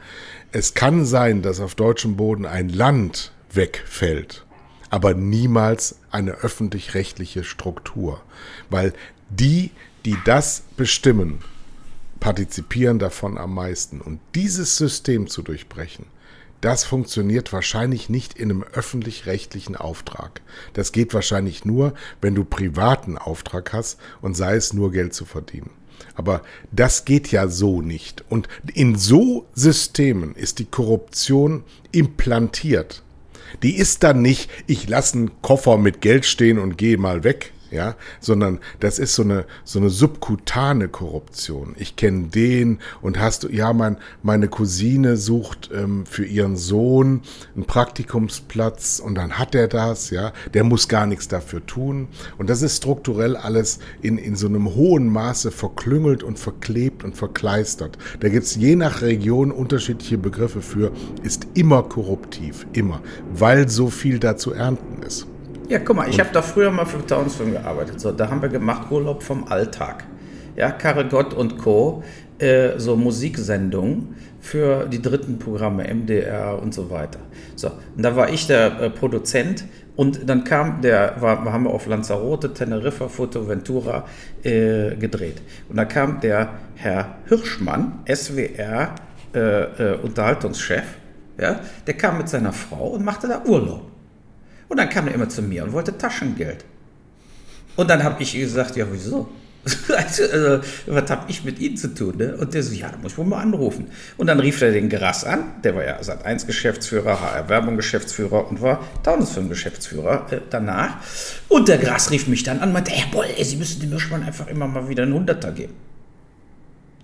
[0.53, 4.45] Es kann sein, dass auf deutschem Boden ein Land wegfällt
[4.89, 8.21] aber niemals eine öffentlich-rechtliche Struktur,
[8.69, 8.93] weil
[9.29, 9.71] die,
[10.05, 11.39] die das bestimmen,
[12.19, 14.01] partizipieren davon am meisten.
[14.01, 16.05] Und dieses System zu durchbrechen,
[16.61, 20.41] das funktioniert wahrscheinlich nicht in einem öffentlich-rechtlichen Auftrag.
[20.73, 25.23] Das geht wahrscheinlich nur, wenn du privaten Auftrag hast und sei es nur Geld zu
[25.23, 25.69] verdienen.
[26.15, 28.25] Aber das geht ja so nicht.
[28.29, 33.03] Und in so Systemen ist die Korruption implantiert.
[33.63, 37.53] Die ist dann nicht, ich lasse einen Koffer mit Geld stehen und gehe mal weg,
[37.71, 41.75] ja, sondern das ist so eine so eine subkutane Korruption.
[41.77, 47.21] Ich kenne den und hast du ja mein meine Cousine sucht ähm, für ihren Sohn
[47.55, 52.07] einen Praktikumsplatz und dann hat er das, ja, der muss gar nichts dafür tun
[52.37, 57.15] und das ist strukturell alles in in so einem hohen Maße verklüngelt und verklebt und
[57.15, 57.97] verkleistert.
[58.19, 60.91] Da gibt's je nach Region unterschiedliche Begriffe für,
[61.23, 63.01] ist immer korruptiv, immer,
[63.33, 65.27] weil so viel da zu ernten ist.
[65.69, 68.01] Ja, guck mal, ich habe da früher mal für Townsfilm gearbeitet.
[68.01, 70.03] So, da haben wir gemacht Urlaub vom Alltag.
[70.55, 72.03] Ja, Karre Gott und Co.
[72.39, 77.19] äh, so Musiksendungen für die dritten Programme, MDR und so weiter.
[77.55, 79.63] So, und da war ich der äh, Produzent
[79.95, 84.05] und dann kam der, war, haben wir auf Lanzarote, Teneriffa, Fuerteventura
[84.41, 85.39] äh, gedreht.
[85.69, 88.95] Und da kam der Herr Hirschmann, SWR
[89.35, 90.95] äh, äh, Unterhaltungschef,
[91.39, 93.88] ja, der kam mit seiner Frau und machte da Urlaub.
[94.69, 96.63] Und dann kam er immer zu mir und wollte Taschengeld.
[97.75, 99.29] Und dann habe ich gesagt, ja, wieso?
[99.97, 102.17] Also, also, was habe ich mit Ihnen zu tun?
[102.17, 102.35] Ne?
[102.37, 103.87] Und der so, ja, da muss ich wohl mal anrufen.
[104.17, 107.75] Und dann rief er den Grass an, der war ja Sat 1 Geschäftsführer, HR Werbung
[107.75, 110.97] Geschäftsführer und war Taunusfilm Geschäftsführer äh, danach.
[111.49, 113.89] Und der Grass rief mich dann an und meinte, Herr Boll, ey, Sie müssen dem
[113.89, 115.73] Mischmann einfach immer mal wieder einen Hunderter geben.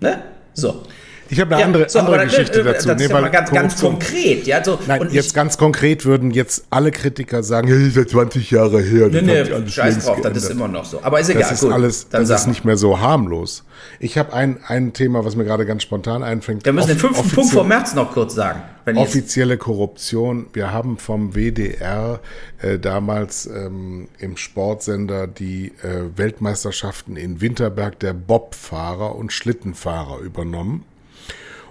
[0.00, 0.22] Ne?
[0.54, 0.82] So.
[1.28, 2.88] Ich habe eine ja, andere, so, andere dann, Geschichte äh, dazu.
[2.88, 4.46] Das nee, ist ja mal ganz, ganz konkret.
[4.46, 8.50] Ja, so, Nein, jetzt ich, ganz konkret würden jetzt alle Kritiker sagen, hey, seit 20
[8.50, 9.08] Jahre her.
[9.08, 11.00] Nee, nee, scheiß drauf, das ist immer noch so.
[11.02, 11.72] Aber ist egal, das ist gut.
[11.72, 13.64] Alles, das ist nicht mehr so harmlos.
[13.98, 16.64] Ich habe ein, ein Thema, was mir gerade ganz spontan einfängt.
[16.64, 18.62] Wir müssen den fünften Punkt vor März noch kurz sagen.
[18.94, 20.46] offizielle Korruption.
[20.52, 22.20] Wir haben vom WDR
[22.62, 30.84] äh, damals ähm, im Sportsender die äh, Weltmeisterschaften in Winterberg der Bobfahrer und Schlittenfahrer übernommen.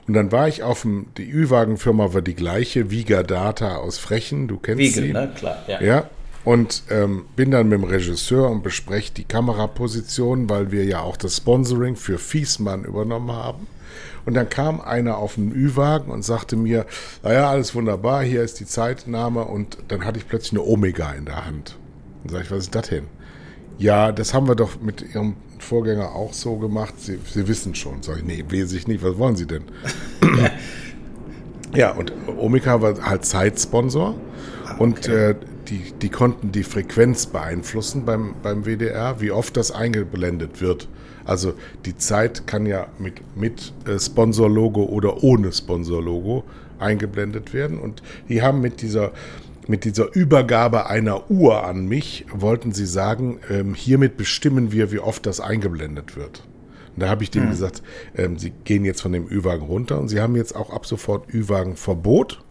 [0.08, 4.48] Und dann war ich auf dem, die Ü-Wagen-Firma war die gleiche, Viga Data aus Frechen,
[4.48, 5.14] du kennst Wiegel, sie.
[5.14, 5.82] ne, klar, ja.
[5.82, 6.10] Ja,
[6.44, 11.18] und ähm, bin dann mit dem Regisseur und bespreche die Kameraposition, weil wir ja auch
[11.18, 13.68] das Sponsoring für Fiesmann übernommen haben.
[14.28, 16.86] Und dann kam einer auf den Ü-Wagen und sagte mir,
[17.24, 19.46] naja, alles wunderbar, hier ist die Zeitnahme.
[19.46, 21.78] Und dann hatte ich plötzlich eine Omega in der Hand.
[22.24, 23.06] Und sage ich, was ist das denn?
[23.78, 26.94] Ja, das haben wir doch mit Ihrem Vorgänger auch so gemacht.
[26.98, 28.02] Sie, Sie wissen schon.
[28.02, 29.04] Sag ich, nee, weiß ich nicht.
[29.04, 29.64] Was wollen Sie denn?
[31.76, 34.16] ja, und Omega war halt Zeitsponsor.
[34.66, 34.84] Ah, okay.
[34.84, 35.36] Und äh,
[35.68, 40.88] die, die konnten die Frequenz beeinflussen beim, beim WDR, wie oft das eingeblendet wird.
[41.26, 41.54] Also
[41.86, 46.44] die Zeit kann ja mit, mit äh, Sponsorlogo oder ohne Sponsorlogo
[46.80, 47.80] eingeblendet werden.
[47.80, 49.12] Und die haben mit dieser
[49.68, 55.00] mit dieser Übergabe einer Uhr an mich wollten sie sagen, ähm, hiermit bestimmen wir, wie
[55.00, 56.44] oft das eingeblendet wird.
[56.96, 57.52] Und da habe ich denen hm.
[57.52, 57.82] gesagt,
[58.16, 61.34] ähm, sie gehen jetzt von dem Ü-Wagen runter und sie haben jetzt auch ab sofort
[61.34, 62.42] Ü-Wagen-Verbot.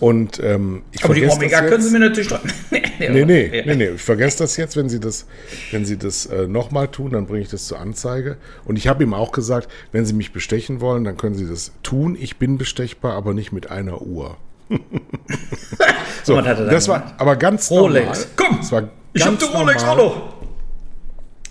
[0.00, 2.40] Und ähm, ich Aber die Omega können Sie mir natürlich doch.
[2.70, 5.26] nee, nee, nee, nee, nee, ich vergesse das jetzt, wenn Sie das,
[5.70, 8.36] wenn Sie das äh, nochmal tun, dann bringe ich das zur Anzeige.
[8.64, 11.72] Und ich habe ihm auch gesagt, wenn Sie mich bestechen wollen, dann können Sie das
[11.84, 12.16] tun.
[12.18, 14.38] Ich bin bestechbar, aber nicht mit einer Uhr.
[16.24, 18.28] so, das war aber ganz Rolex.
[18.36, 18.60] Normal.
[18.60, 20.34] Komm, ich hab die Rolex auch noch.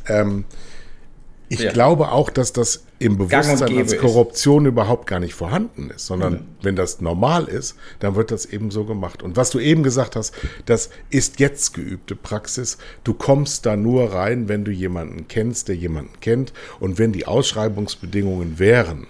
[0.07, 0.45] Ähm,
[1.51, 1.71] ich ja.
[1.73, 4.69] glaube auch, dass das im Bewusstsein als Korruption ist.
[4.69, 6.45] überhaupt gar nicht vorhanden ist, sondern mhm.
[6.61, 9.21] wenn das normal ist, dann wird das eben so gemacht.
[9.21, 10.33] Und was du eben gesagt hast,
[10.65, 12.77] das ist jetzt geübte Praxis.
[13.03, 16.53] Du kommst da nur rein, wenn du jemanden kennst, der jemanden kennt.
[16.79, 19.07] Und wenn die Ausschreibungsbedingungen wären,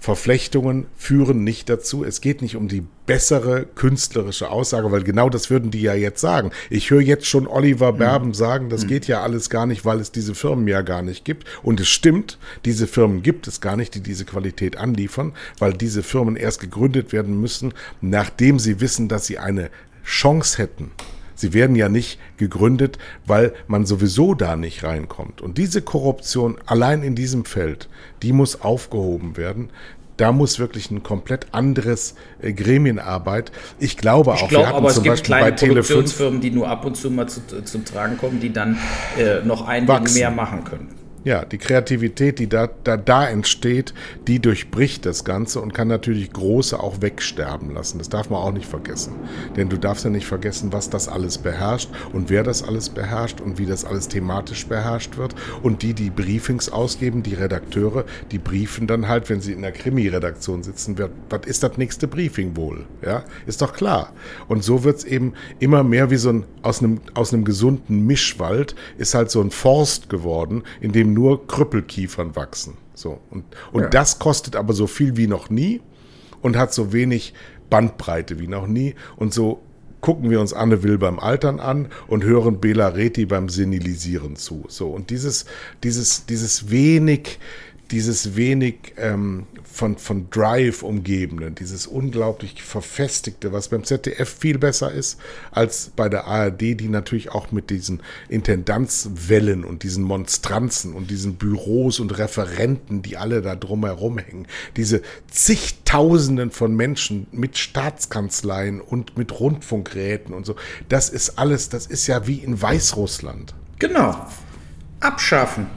[0.00, 2.04] Verflechtungen führen nicht dazu.
[2.04, 6.20] Es geht nicht um die bessere künstlerische Aussage, weil genau das würden die ja jetzt
[6.20, 6.50] sagen.
[6.70, 7.98] Ich höre jetzt schon Oliver mhm.
[7.98, 8.88] Berben sagen, das mhm.
[8.88, 11.46] geht ja alles gar nicht, weil es diese Firmen ja gar nicht gibt.
[11.62, 16.02] Und es stimmt, diese Firmen gibt es gar nicht, die diese Qualität anliefern, weil diese
[16.02, 19.70] Firmen erst gegründet werden müssen, nachdem sie wissen, dass sie eine
[20.04, 20.90] Chance hätten,
[21.38, 25.40] Sie werden ja nicht gegründet, weil man sowieso da nicht reinkommt.
[25.40, 27.88] Und diese Korruption allein in diesem Feld,
[28.22, 29.70] die muss aufgehoben werden.
[30.16, 33.52] Da muss wirklich ein komplett anderes äh, Gremienarbeit.
[33.78, 37.08] Ich glaube auch, ich glaube, aber es gibt kleine Produktionsfirmen, die nur ab und zu
[37.08, 38.76] mal zu, zum Tragen kommen, die dann
[39.16, 40.97] äh, noch ein Ding mehr machen können.
[41.24, 43.92] Ja, die Kreativität, die da, da, da entsteht,
[44.28, 47.98] die durchbricht das Ganze und kann natürlich große auch wegsterben lassen.
[47.98, 49.14] Das darf man auch nicht vergessen.
[49.56, 53.40] Denn du darfst ja nicht vergessen, was das alles beherrscht und wer das alles beherrscht
[53.40, 55.34] und wie das alles thematisch beherrscht wird.
[55.62, 59.72] Und die, die Briefings ausgeben, die Redakteure, die briefen dann halt, wenn sie in der
[59.72, 60.96] Krimi-Redaktion sitzen,
[61.28, 62.86] was ist das nächste Briefing wohl?
[63.04, 64.12] Ja, ist doch klar.
[64.46, 68.06] Und so wird es eben immer mehr wie so ein, aus einem, aus einem gesunden
[68.06, 72.76] Mischwald, ist halt so ein Forst geworden, in dem nur Krüppelkiefern wachsen.
[72.94, 73.20] So.
[73.30, 73.88] Und, und ja.
[73.88, 75.80] das kostet aber so viel wie noch nie
[76.42, 77.34] und hat so wenig
[77.70, 78.94] Bandbreite wie noch nie.
[79.16, 79.60] Und so
[80.00, 84.64] gucken wir uns Anne Will beim Altern an und hören Bela Reti beim Senilisieren zu.
[84.68, 84.90] So.
[84.90, 85.46] Und dieses,
[85.82, 87.38] dieses, dieses wenig,
[87.90, 89.46] dieses wenig ähm,
[89.78, 95.20] von, von Drive umgebene, dieses unglaublich verfestigte, was beim ZDF viel besser ist
[95.52, 101.36] als bei der ARD, die natürlich auch mit diesen Intendanzwellen und diesen Monstranzen und diesen
[101.36, 105.00] Büros und Referenten, die alle da drumherum hängen, diese
[105.30, 110.56] zigtausenden von Menschen mit Staatskanzleien und mit Rundfunkräten und so,
[110.88, 113.54] das ist alles, das ist ja wie in Weißrussland.
[113.78, 114.26] Genau.
[114.98, 115.68] Abschaffen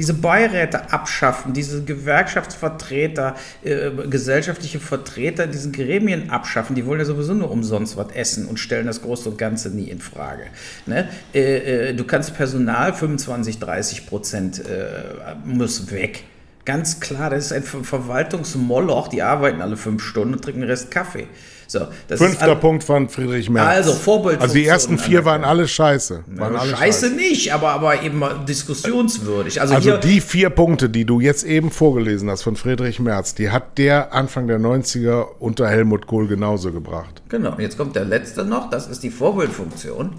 [0.00, 6.74] diese Beiräte abschaffen, diese Gewerkschaftsvertreter, äh, gesellschaftliche Vertreter, diese Gremien abschaffen.
[6.74, 9.90] Die wollen ja sowieso nur umsonst was essen und stellen das Große und Ganze nie
[9.90, 10.44] in Frage.
[10.86, 11.06] Ne?
[11.34, 16.24] Äh, äh, du kannst Personal 25, 30 Prozent äh, muss weg.
[16.64, 20.90] Ganz klar, das ist ein Verwaltungsmoloch, die arbeiten alle fünf Stunden und trinken den Rest
[20.90, 21.26] Kaffee.
[21.70, 23.68] So, Fünfter Punkt von Friedrich Merz.
[23.68, 24.40] Also Vorbild.
[24.40, 26.24] Also die ersten vier waren alle scheiße.
[26.26, 29.60] Waren alle scheiße, scheiße, nicht, aber, aber eben diskussionswürdig.
[29.60, 33.50] Also, also die vier Punkte, die du jetzt eben vorgelesen hast von Friedrich Merz, die
[33.50, 37.22] hat der Anfang der 90er unter Helmut Kohl genauso gebracht.
[37.28, 40.14] Genau, jetzt kommt der letzte noch, das ist die Vorbildfunktion.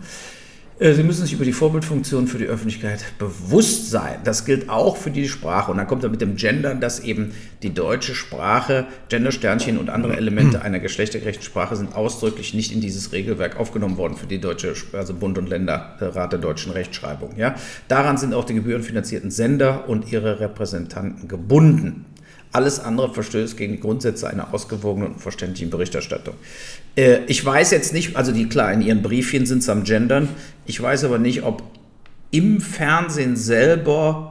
[0.81, 4.19] Äh, Sie müssen sich über die Vorbildfunktion für die Öffentlichkeit bewusst sein.
[4.23, 5.71] Das gilt auch für die Sprache.
[5.71, 10.17] Und dann kommt er mit dem Gendern, dass eben die deutsche Sprache, Gendersternchen und andere
[10.17, 14.73] Elemente einer geschlechtergerechten Sprache sind ausdrücklich nicht in dieses Regelwerk aufgenommen worden für die deutsche,
[14.93, 17.37] also Bund und Länderrat der deutschen Rechtschreibung.
[17.37, 17.55] Ja?
[17.87, 22.05] Daran sind auch die gebührenfinanzierten Sender und ihre Repräsentanten gebunden.
[22.53, 26.35] Alles andere verstößt gegen die Grundsätze einer ausgewogenen und verständlichen Berichterstattung.
[26.95, 30.29] Äh, ich weiß jetzt nicht, also die klar, in ihren Briefchen sind es am Gendern.
[30.65, 31.63] Ich weiß aber nicht, ob
[32.31, 34.30] im Fernsehen selber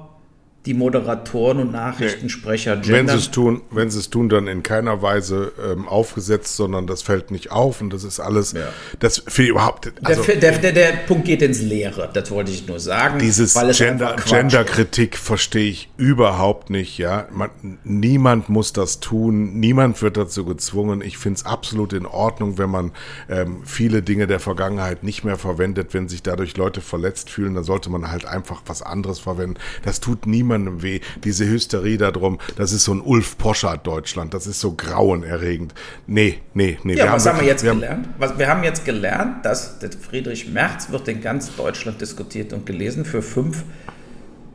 [0.66, 2.88] die Moderatoren und Nachrichtensprecher nee.
[2.88, 6.86] Wenn sie es tun, wenn sie es tun, dann in keiner Weise ähm, aufgesetzt, sondern
[6.86, 8.68] das fällt nicht auf und das ist alles, ja.
[8.98, 9.90] das für überhaupt.
[10.02, 13.18] Also, der, der, der, der, Punkt geht ins Leere, das wollte ich nur sagen.
[13.18, 17.26] Dieses Gender, Genderkritik verstehe ich überhaupt nicht, ja.
[17.32, 17.48] Man,
[17.84, 21.00] niemand muss das tun, niemand wird dazu gezwungen.
[21.00, 22.92] Ich finde es absolut in Ordnung, wenn man
[23.30, 27.64] ähm, viele Dinge der Vergangenheit nicht mehr verwendet, wenn sich dadurch Leute verletzt fühlen, dann
[27.64, 29.56] sollte man halt einfach was anderes verwenden.
[29.84, 31.00] Das tut niemand niemandem weh.
[31.24, 35.74] Diese Hysterie darum, das ist so ein Ulf Poschardt Deutschland, das ist so grauenerregend.
[36.06, 36.94] Nee, nee, nee.
[36.94, 38.08] Ja, wir was haben, wir jetzt wir gelernt?
[38.18, 43.04] Was, wir haben jetzt gelernt, dass Friedrich Merz wird in ganz Deutschland diskutiert und gelesen
[43.04, 43.64] für fünf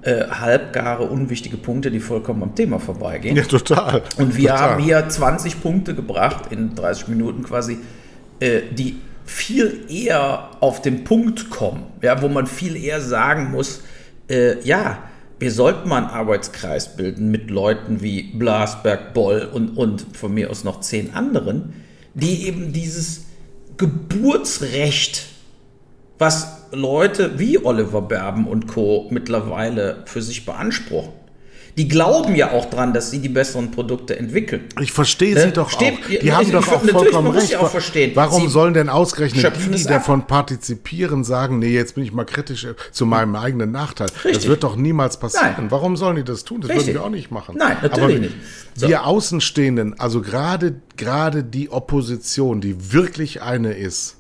[0.02, 3.36] äh, halbgare, unwichtige Punkte, die vollkommen am Thema vorbeigehen.
[3.36, 4.04] Ja, total.
[4.18, 4.72] Und wir total.
[4.72, 7.80] haben hier 20 Punkte gebracht in 30 Minuten quasi,
[8.40, 13.82] äh, die viel eher auf den Punkt kommen, ja, wo man viel eher sagen muss,
[14.30, 15.00] äh, ja,
[15.40, 20.50] wir sollten mal einen Arbeitskreis bilden mit Leuten wie Blasberg, Boll und, und von mir
[20.50, 21.74] aus noch zehn anderen,
[22.14, 23.26] die eben dieses
[23.78, 25.28] Geburtsrecht,
[26.18, 29.08] was Leute wie Oliver Berben und Co.
[29.12, 31.14] mittlerweile für sich beanspruchen,
[31.78, 34.64] die glauben ja auch dran, dass sie die besseren Produkte entwickeln.
[34.82, 35.52] Ich verstehe sie ne?
[35.52, 36.20] doch Steht, auch.
[36.22, 37.56] Die haben doch auch vollkommen recht.
[37.58, 38.12] Auch verstehen.
[38.16, 42.26] Warum sie sollen denn ausgerechnet die, die davon partizipieren, sagen, nee, jetzt bin ich mal
[42.26, 44.08] kritisch äh, zu meinem eigenen Nachteil.
[44.08, 44.34] Richtig.
[44.34, 45.56] Das wird doch niemals passieren.
[45.58, 45.72] Nein.
[45.72, 46.62] Warum sollen die das tun?
[46.62, 46.88] Das Richtig.
[46.88, 47.56] würden wir auch nicht machen.
[47.58, 48.36] Nein, natürlich Aber nicht.
[48.76, 48.88] So.
[48.88, 54.16] Wir Außenstehenden, also gerade, gerade die Opposition, die wirklich eine ist,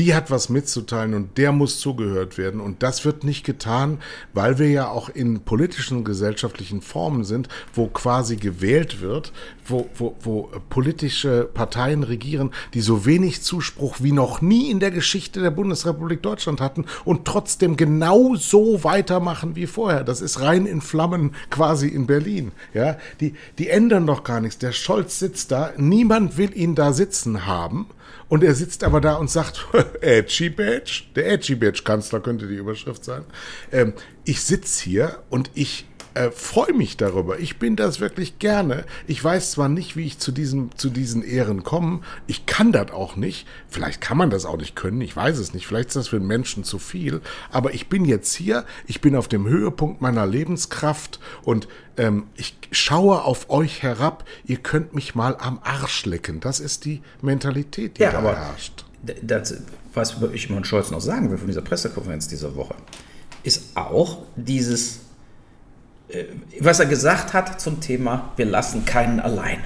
[0.00, 2.62] die hat was mitzuteilen und der muss zugehört werden.
[2.62, 3.98] Und das wird nicht getan,
[4.32, 9.30] weil wir ja auch in politischen gesellschaftlichen Formen sind, wo quasi gewählt wird,
[9.66, 14.90] wo, wo, wo politische Parteien regieren, die so wenig Zuspruch wie noch nie in der
[14.90, 20.02] Geschichte der Bundesrepublik Deutschland hatten und trotzdem genau so weitermachen wie vorher.
[20.02, 22.52] Das ist rein in Flammen quasi in Berlin.
[22.72, 24.56] Ja, die, die ändern doch gar nichts.
[24.56, 27.86] Der Scholz sitzt da, niemand will ihn da sitzen haben.
[28.30, 29.66] Und er sitzt aber da und sagt,
[30.00, 33.24] Edgy Badge, der Edgy Badge Kanzler könnte die Überschrift sein.
[33.72, 33.92] Ähm,
[34.24, 37.38] ich sitze hier und ich äh, freue mich darüber.
[37.38, 38.84] Ich bin das wirklich gerne.
[39.06, 42.00] Ich weiß zwar nicht, wie ich zu, diesem, zu diesen Ehren komme.
[42.26, 43.46] Ich kann das auch nicht.
[43.68, 45.00] Vielleicht kann man das auch nicht können.
[45.00, 45.66] Ich weiß es nicht.
[45.66, 47.20] Vielleicht ist das für einen Menschen zu viel.
[47.50, 48.64] Aber ich bin jetzt hier.
[48.86, 54.24] Ich bin auf dem Höhepunkt meiner Lebenskraft und ähm, ich schaue auf euch herab.
[54.44, 56.40] Ihr könnt mich mal am Arsch lecken.
[56.40, 58.84] Das ist die Mentalität, die ja, da herrscht.
[59.22, 59.54] Das,
[59.94, 62.74] was ich mal Scholz noch sagen will von dieser Pressekonferenz dieser Woche,
[63.42, 65.00] ist auch dieses
[66.60, 69.58] was er gesagt hat zum Thema, wir lassen keinen allein.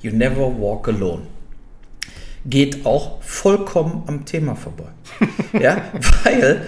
[0.00, 1.22] You never walk alone.
[2.44, 4.88] Geht auch vollkommen am Thema vorbei.
[5.52, 5.82] ja,
[6.24, 6.66] weil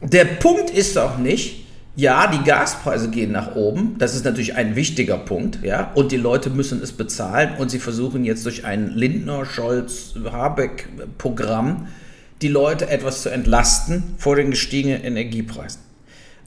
[0.00, 3.96] der Punkt ist auch nicht, ja, die Gaspreise gehen nach oben.
[3.98, 5.90] Das ist natürlich ein wichtiger Punkt, ja.
[5.94, 7.56] Und die Leute müssen es bezahlen.
[7.58, 11.88] Und sie versuchen jetzt durch ein Lindner, Scholz, Habeck-Programm
[12.40, 15.80] die Leute etwas zu entlasten vor den gestiegenen Energiepreisen.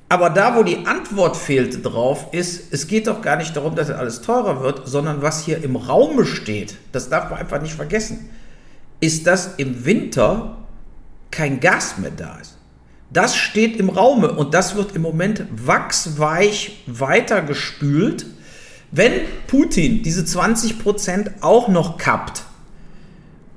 [0.07, 3.89] Aber da, wo die Antwort fehlt drauf, ist, es geht doch gar nicht darum, dass
[3.89, 8.29] alles teurer wird, sondern was hier im Raume steht, das darf man einfach nicht vergessen,
[8.99, 10.57] ist, dass im Winter
[11.31, 12.57] kein Gas mehr da ist.
[13.11, 18.25] Das steht im Raume und das wird im Moment wachsweich weitergespült.
[18.91, 19.13] Wenn
[19.47, 22.43] Putin diese 20% auch noch kappt,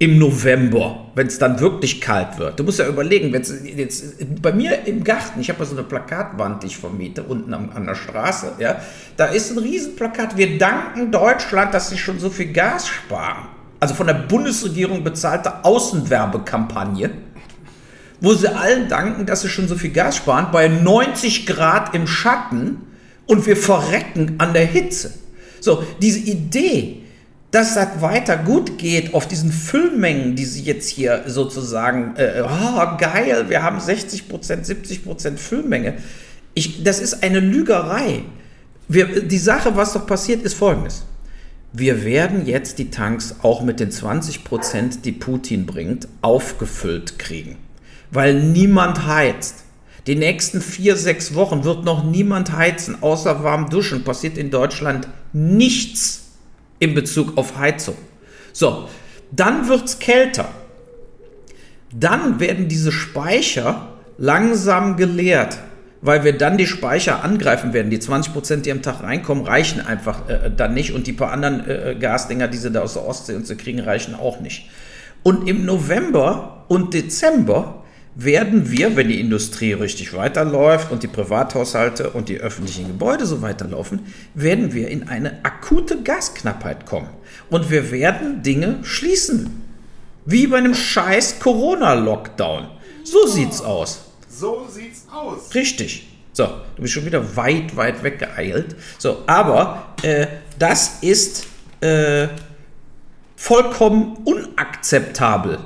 [0.00, 2.58] im November, wenn es dann wirklich kalt wird.
[2.58, 6.62] Du musst ja überlegen, wenn's jetzt bei mir im Garten, ich habe so eine Plakatwand,
[6.62, 8.80] die ich vermiete, unten am, an der Straße, ja,
[9.16, 10.36] da ist ein Riesenplakat.
[10.36, 13.48] Wir danken Deutschland, dass sie schon so viel Gas sparen.
[13.80, 17.10] Also von der Bundesregierung bezahlte Außenwerbekampagne,
[18.20, 22.06] wo sie allen danken, dass sie schon so viel Gas sparen, bei 90 Grad im
[22.06, 22.78] Schatten
[23.26, 25.12] und wir verrecken an der Hitze.
[25.60, 27.02] So, diese Idee,
[27.50, 32.96] dass das weiter gut geht auf diesen Füllmengen, die sie jetzt hier sozusagen, äh, oh,
[32.98, 35.94] geil, wir haben 60%, 70% Füllmenge.
[36.54, 38.24] Ich, das ist eine Lügerei.
[38.86, 41.04] Wir, die Sache, was doch passiert, ist folgendes.
[41.72, 47.56] Wir werden jetzt die Tanks auch mit den 20%, die Putin bringt, aufgefüllt kriegen.
[48.10, 49.64] Weil niemand heizt.
[50.06, 54.04] Die nächsten vier, sechs Wochen wird noch niemand heizen, außer warm duschen.
[54.04, 56.27] Passiert in Deutschland nichts
[56.78, 57.96] in Bezug auf Heizung.
[58.52, 58.88] So,
[59.30, 60.48] dann wird es kälter.
[61.92, 65.58] Dann werden diese Speicher langsam geleert,
[66.00, 67.90] weil wir dann die Speicher angreifen werden.
[67.90, 71.32] Die 20 Prozent, die am Tag reinkommen, reichen einfach äh, dann nicht und die paar
[71.32, 74.68] anderen äh, Gasdinger, die sie da aus der Ostsee und so kriegen, reichen auch nicht.
[75.22, 77.77] Und im November und Dezember
[78.20, 83.42] werden wir, wenn die Industrie richtig weiterläuft und die Privathaushalte und die öffentlichen Gebäude so
[83.42, 87.10] weiterlaufen, werden wir in eine akute Gasknappheit kommen.
[87.48, 89.62] Und wir werden Dinge schließen.
[90.26, 92.70] Wie bei einem scheiß Corona-Lockdown.
[93.04, 94.10] So sieht's aus.
[94.28, 95.54] So sieht's aus.
[95.54, 96.08] Richtig.
[96.32, 98.74] So, du bist schon wieder weit, weit weggeeilt.
[98.98, 100.26] So, aber äh,
[100.58, 101.46] das ist
[101.80, 102.26] äh,
[103.36, 105.60] vollkommen unakzeptabel.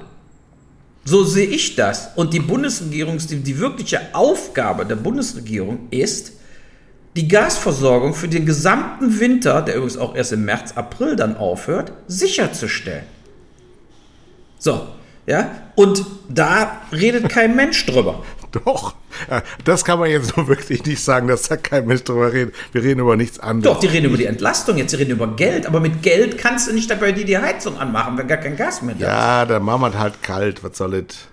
[1.05, 2.11] So sehe ich das.
[2.15, 6.33] Und die Bundesregierung, die, die wirkliche Aufgabe der Bundesregierung ist,
[7.17, 11.93] die Gasversorgung für den gesamten Winter, der übrigens auch erst im März, April dann aufhört,
[12.07, 13.05] sicherzustellen.
[14.59, 14.87] So,
[15.27, 18.25] ja, und da redet kein Mensch drüber.
[18.65, 18.95] Doch,
[19.65, 22.55] das kann man jetzt so wirklich nicht sagen, dass da kein Mensch drüber redet.
[22.73, 23.75] Wir reden über nichts anderes.
[23.75, 26.69] Doch, die reden über die Entlastung, jetzt die reden über Geld, aber mit Geld kannst
[26.69, 29.13] du nicht dabei die, die Heizung anmachen, wenn gar kein Gas mehr da ist.
[29.13, 31.29] Ja, dann machen wir halt kalt, was soll es?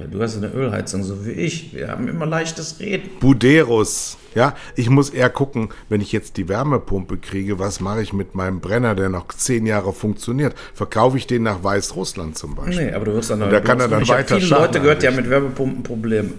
[0.00, 1.74] Ja, du hast eine Ölheizung, so wie ich.
[1.74, 3.10] Wir haben immer leichtes Reden.
[3.20, 4.16] Buderus.
[4.34, 8.34] Ja, ich muss eher gucken, wenn ich jetzt die Wärmepumpe kriege, was mache ich mit
[8.34, 10.54] meinem Brenner, der noch zehn Jahre funktioniert?
[10.72, 12.86] Verkaufe ich den nach Weißrussland zum Beispiel?
[12.86, 15.06] Nee, aber du wirst dann da kann er dann ich weiter viele Leute gehört, die
[15.06, 15.30] haben anrichten.
[15.30, 16.30] mit Wärmepumpen Probleme.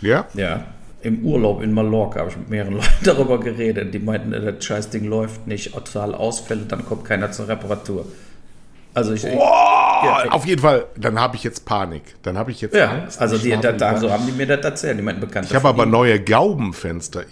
[0.00, 0.26] Ja?
[0.34, 0.64] Ja.
[1.00, 3.94] Im Urlaub in Mallorca habe ich mit mehreren Leuten darüber geredet.
[3.94, 8.06] Die meinten, äh, das Scheißding läuft nicht, total Ausfälle, dann kommt keiner zur Reparatur.
[8.94, 9.22] Also ich.
[9.22, 12.02] ja, Auf jeden Fall, dann habe ich jetzt Panik.
[12.22, 13.20] Dann habe ich jetzt ja, Angst.
[13.20, 14.98] also die, da, da, so haben die mir das erzählt.
[14.98, 15.46] Die meinten bekannt.
[15.48, 17.22] Ich habe aber neue Gaubenfenster.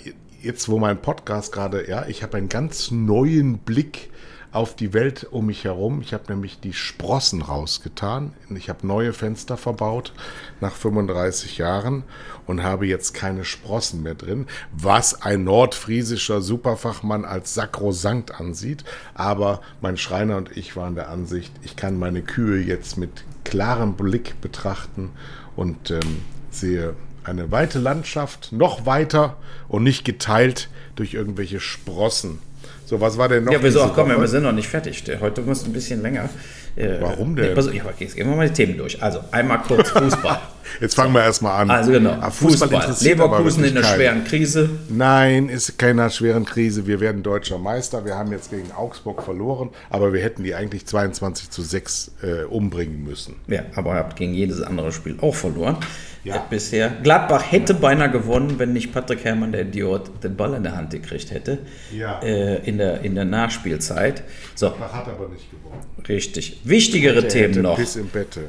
[0.42, 4.10] Jetzt, wo mein Podcast gerade, ja, ich habe einen ganz neuen Blick
[4.56, 6.00] auf die Welt um mich herum.
[6.00, 8.32] Ich habe nämlich die Sprossen rausgetan.
[8.48, 10.14] Ich habe neue Fenster verbaut
[10.62, 12.04] nach 35 Jahren
[12.46, 18.84] und habe jetzt keine Sprossen mehr drin, was ein nordfriesischer Superfachmann als sakrosankt ansieht.
[19.12, 23.92] Aber mein Schreiner und ich waren der Ansicht, ich kann meine Kühe jetzt mit klarem
[23.92, 25.10] Blick betrachten
[25.54, 29.36] und ähm, sehe eine weite Landschaft, noch weiter
[29.68, 32.38] und nicht geteilt durch irgendwelche Sprossen.
[32.86, 33.52] So, was war denn noch?
[33.52, 33.82] Ja, wieso?
[33.82, 34.20] Ach komm, Woche?
[34.20, 35.02] wir sind noch nicht fertig.
[35.20, 36.28] Heute muss ein bisschen länger.
[36.76, 37.48] Äh, Warum denn?
[37.48, 39.02] Nee, pass auf, ich, jetzt gehen wir mal die Themen durch.
[39.02, 40.40] Also, einmal kurz Fußball.
[40.80, 41.70] Jetzt fangen wir erstmal an.
[41.70, 42.72] Also genau, Ah, Fußball.
[42.72, 44.70] interessiert aber Leverkusen in einer schweren Krise.
[44.88, 46.86] Nein, ist keiner schweren Krise.
[46.86, 48.04] Wir werden deutscher Meister.
[48.04, 52.44] Wir haben jetzt gegen Augsburg verloren, aber wir hätten die eigentlich 22 zu 6 äh,
[52.44, 53.36] umbringen müssen.
[53.48, 55.76] Ja, aber ihr habt gegen jedes andere Spiel auch verloren.
[56.24, 56.36] Ja.
[56.36, 56.90] Äh, Bisher.
[57.04, 60.90] Gladbach hätte beinahe gewonnen, wenn nicht Patrick Herrmann, der Idiot, den Ball in der Hand
[60.90, 61.58] gekriegt hätte.
[61.96, 62.18] Ja.
[62.20, 64.24] Äh, in, der, in der Nachspielzeit.
[64.56, 65.80] So, Das hat aber nicht gewonnen.
[66.08, 66.60] richtig.
[66.64, 67.76] Wichtigere Themen noch.
[67.76, 68.40] Piss im Bette.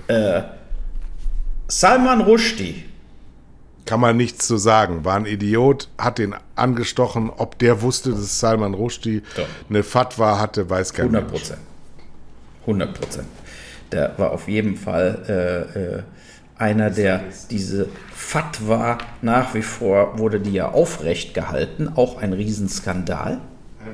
[1.68, 2.86] Salman Rushdie.
[3.86, 5.06] Kann man nichts zu sagen.
[5.06, 7.30] War ein Idiot, hat den angestochen.
[7.30, 9.48] Ob der wusste, dass Salman Rushdie Doch.
[9.70, 11.42] eine Fatwa hatte, weiß kein 100 Mensch.
[11.42, 11.62] Prozent.
[12.62, 13.28] 100 Prozent.
[13.92, 15.24] Der war auf jeden Fall
[15.76, 16.04] äh, äh,
[16.58, 23.40] einer, der diese Fatwa nach wie vor wurde die ja aufrecht gehalten, auch ein Riesenskandal.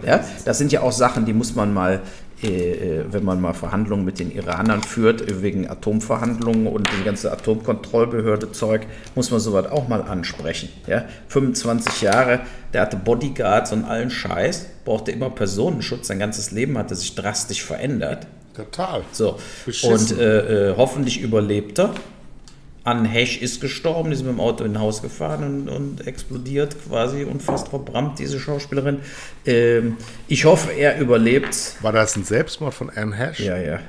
[0.06, 2.02] Ja, das sind ja auch Sachen, die muss man mal,
[2.44, 8.88] wenn man mal Verhandlungen mit den Iranern führt, äh, wegen Atomverhandlungen und die ganze Atomkontrollbehörde-Zeug,
[9.16, 10.70] muss man sowas auch mal ansprechen.
[10.88, 11.06] Ja?
[11.30, 12.42] 25 Jahre,
[12.74, 17.64] der hatte Bodyguards und allen Scheiß, brauchte immer Personenschutz, sein ganzes Leben hatte sich drastisch
[17.64, 18.28] verändert.
[18.56, 19.02] Total.
[19.12, 20.18] So, Beschissen.
[20.18, 21.94] und äh, äh, hoffentlich überlebt er.
[22.86, 26.08] Anne Hesch ist gestorben, die ist mit dem Auto in ein Haus gefahren und, und
[26.08, 29.00] explodiert quasi und fast verbrannt, diese Schauspielerin.
[29.46, 31.78] Ähm, ich hoffe, er überlebt.
[31.82, 33.40] War das ein Selbstmord von Anne Hash?
[33.40, 33.80] Ja, ja.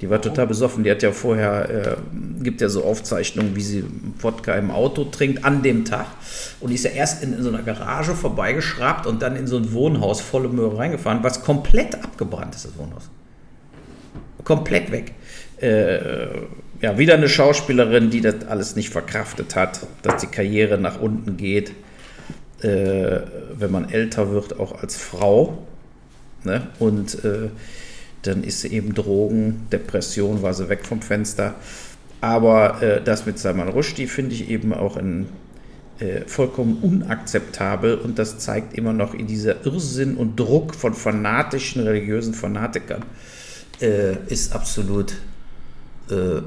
[0.00, 0.82] Die war total besoffen.
[0.84, 1.96] Die hat ja vorher, äh,
[2.42, 3.84] gibt ja so Aufzeichnungen, wie sie
[4.20, 6.06] Wodka im Auto trinkt an dem Tag.
[6.60, 9.56] Und die ist ja erst in, in so einer Garage vorbeigeschrabt und dann in so
[9.56, 13.10] ein Wohnhaus volle Möhre reingefahren, was komplett abgebrannt ist, das Wohnhaus.
[14.44, 15.12] Komplett weg.
[15.58, 16.28] Äh,
[16.80, 21.36] ja, wieder eine Schauspielerin, die das alles nicht verkraftet hat, dass die Karriere nach unten
[21.36, 21.72] geht,
[22.62, 23.20] äh,
[23.54, 25.66] wenn man älter wird, auch als Frau.
[26.44, 26.68] Ne?
[26.78, 27.50] Und äh,
[28.22, 31.54] dann ist sie eben Drogen, Depression, war sie weg vom Fenster.
[32.20, 35.28] Aber äh, das mit Salman Rushdie finde ich eben auch ein,
[36.00, 41.82] äh, vollkommen unakzeptabel und das zeigt immer noch in dieser Irrsinn und Druck von fanatischen
[41.82, 43.04] religiösen Fanatikern
[43.80, 45.14] äh, ist absolut
[46.10, 46.42] äh,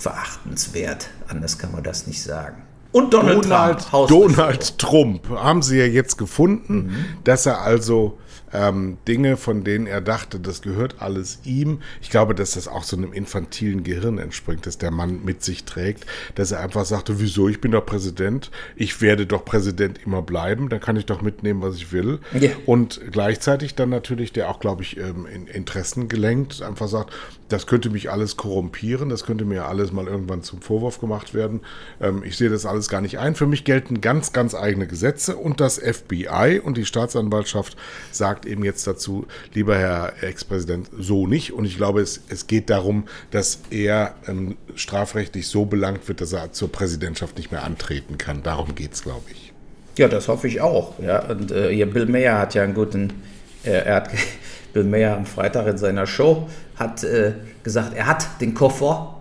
[0.00, 1.10] verachtenswert.
[1.28, 2.62] Anders kann man das nicht sagen.
[2.92, 4.08] Und Donald, Donald Trump.
[4.08, 7.06] Donald Trump haben sie ja jetzt gefunden, mhm.
[7.22, 8.18] dass er also
[8.52, 11.80] ähm, Dinge, von denen er dachte, das gehört alles ihm.
[12.00, 15.64] Ich glaube, dass das auch so einem infantilen Gehirn entspringt, dass der Mann mit sich
[15.64, 20.22] trägt, dass er einfach sagte, wieso, ich bin doch Präsident, ich werde doch Präsident immer
[20.22, 22.18] bleiben, dann kann ich doch mitnehmen, was ich will.
[22.34, 22.52] Yeah.
[22.66, 27.12] Und gleichzeitig dann natürlich, der auch, glaube ich, ähm, in Interessen gelenkt, einfach sagt,
[27.50, 31.60] das könnte mich alles korrumpieren, das könnte mir alles mal irgendwann zum Vorwurf gemacht werden.
[32.00, 33.34] Ähm, ich sehe das alles gar nicht ein.
[33.34, 37.76] Für mich gelten ganz, ganz eigene Gesetze und das FBI und die Staatsanwaltschaft
[38.12, 41.52] sagt eben jetzt dazu, lieber Herr Ex-Präsident, so nicht.
[41.52, 46.32] Und ich glaube, es, es geht darum, dass er ähm, strafrechtlich so belangt wird, dass
[46.32, 48.42] er zur Präsidentschaft nicht mehr antreten kann.
[48.44, 49.52] Darum geht es, glaube ich.
[49.98, 50.98] Ja, das hoffe ich auch.
[51.00, 53.12] Ja, und äh, Bill Mayer hat ja einen guten,
[53.64, 54.10] äh, er hat
[54.72, 56.48] Bill Mayer am Freitag in seiner Show
[56.80, 59.20] hat äh, gesagt, er hat den Koffer,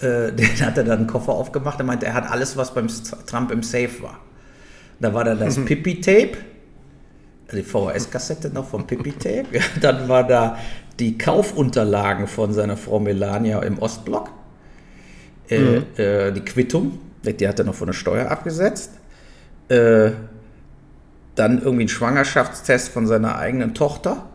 [0.00, 1.78] äh, den hat er dann einen Koffer aufgemacht.
[1.78, 2.88] Er meinte, er hat alles, was beim
[3.26, 4.18] Trump im Safe war.
[5.00, 5.64] Da war da das mhm.
[5.64, 6.36] Pippi-Tape,
[7.52, 9.46] die VHS-Kassette noch vom Pippi-Tape.
[9.80, 10.58] dann war da
[10.98, 14.30] die Kaufunterlagen von seiner Frau Melania im Ostblock.
[15.48, 15.84] Äh, mhm.
[15.96, 18.92] Äh, die Quittung, die hat er noch von der Steuer abgesetzt.
[19.68, 20.10] Äh,
[21.34, 24.26] dann irgendwie ein Schwangerschaftstest von seiner eigenen Tochter.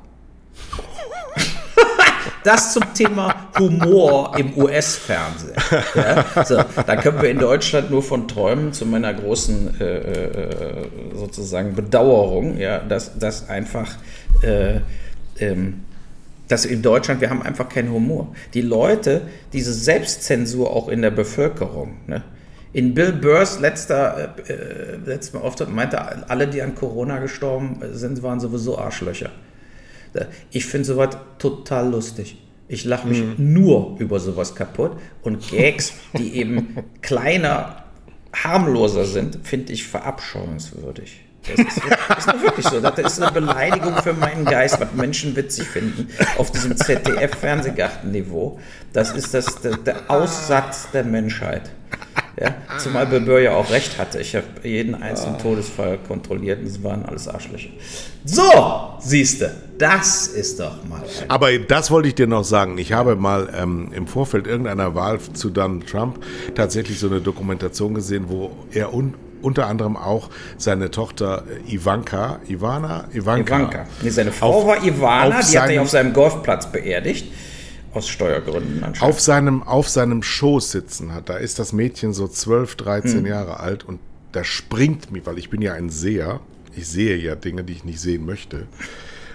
[2.44, 5.56] Das zum Thema Humor im US-Fernsehen.
[5.96, 10.88] Ja, so, da können wir in Deutschland nur von träumen, zu meiner großen äh, äh,
[11.14, 13.98] sozusagen Bedauerung, ja, dass, dass einfach
[14.42, 14.80] äh,
[15.40, 15.82] ähm,
[16.50, 18.34] dass in Deutschland, wir haben einfach keinen Humor.
[18.54, 19.22] Die Leute,
[19.54, 22.24] diese Selbstzensur auch in der Bevölkerung, ne?
[22.72, 28.22] In Bill Burrs letzter, äh, äh letzten Auftritt meinte, alle, die an Corona gestorben sind,
[28.22, 29.32] waren sowieso Arschlöcher.
[30.52, 32.38] Ich finde sowas total lustig.
[32.68, 33.54] Ich lache mich mhm.
[33.54, 34.92] nur über sowas kaputt.
[35.24, 37.84] Und Gags, die eben kleiner,
[38.32, 41.22] harmloser sind, finde ich verabscheuungswürdig.
[41.48, 42.80] Das ist, das ist wirklich so.
[42.80, 46.08] Das ist eine Beleidigung für meinen Geist, was Menschen witzig finden
[46.38, 48.60] auf diesem ZDF-Fernsehgartenniveau.
[48.94, 51.72] Das ist das, der, der Aussatz der Menschheit.
[52.40, 52.56] Ja?
[52.78, 54.20] Zumal Bebeur ja auch recht hatte.
[54.20, 55.42] Ich habe jeden einzelnen oh.
[55.42, 57.70] Todesfall kontrolliert und es waren alles Arschlöcher.
[58.26, 58.44] So,
[59.00, 61.02] siehste, das ist doch mal.
[61.28, 62.78] Aber das wollte ich dir noch sagen.
[62.78, 66.24] Ich habe mal ähm, im Vorfeld irgendeiner Wahl zu Donald Trump
[66.56, 72.40] tatsächlich so eine Dokumentation gesehen, wo er un unter anderem auch seine Tochter äh, Ivanka,
[72.48, 73.56] Ivana, Ivanka.
[73.56, 73.86] Ivanka.
[74.02, 77.26] Nee, seine Frau war Ivana, die hat er auf seinem Golfplatz beerdigt.
[77.94, 79.02] Aus Steuergründen anscheinend.
[79.02, 81.30] Auf seinem, auf seinem Schoß sitzen hat.
[81.30, 83.26] Da ist das Mädchen so 12, 13 mhm.
[83.26, 84.00] Jahre alt und
[84.32, 86.40] da springt mich, weil ich bin ja ein Seher.
[86.76, 88.68] Ich sehe ja Dinge, die ich nicht sehen möchte.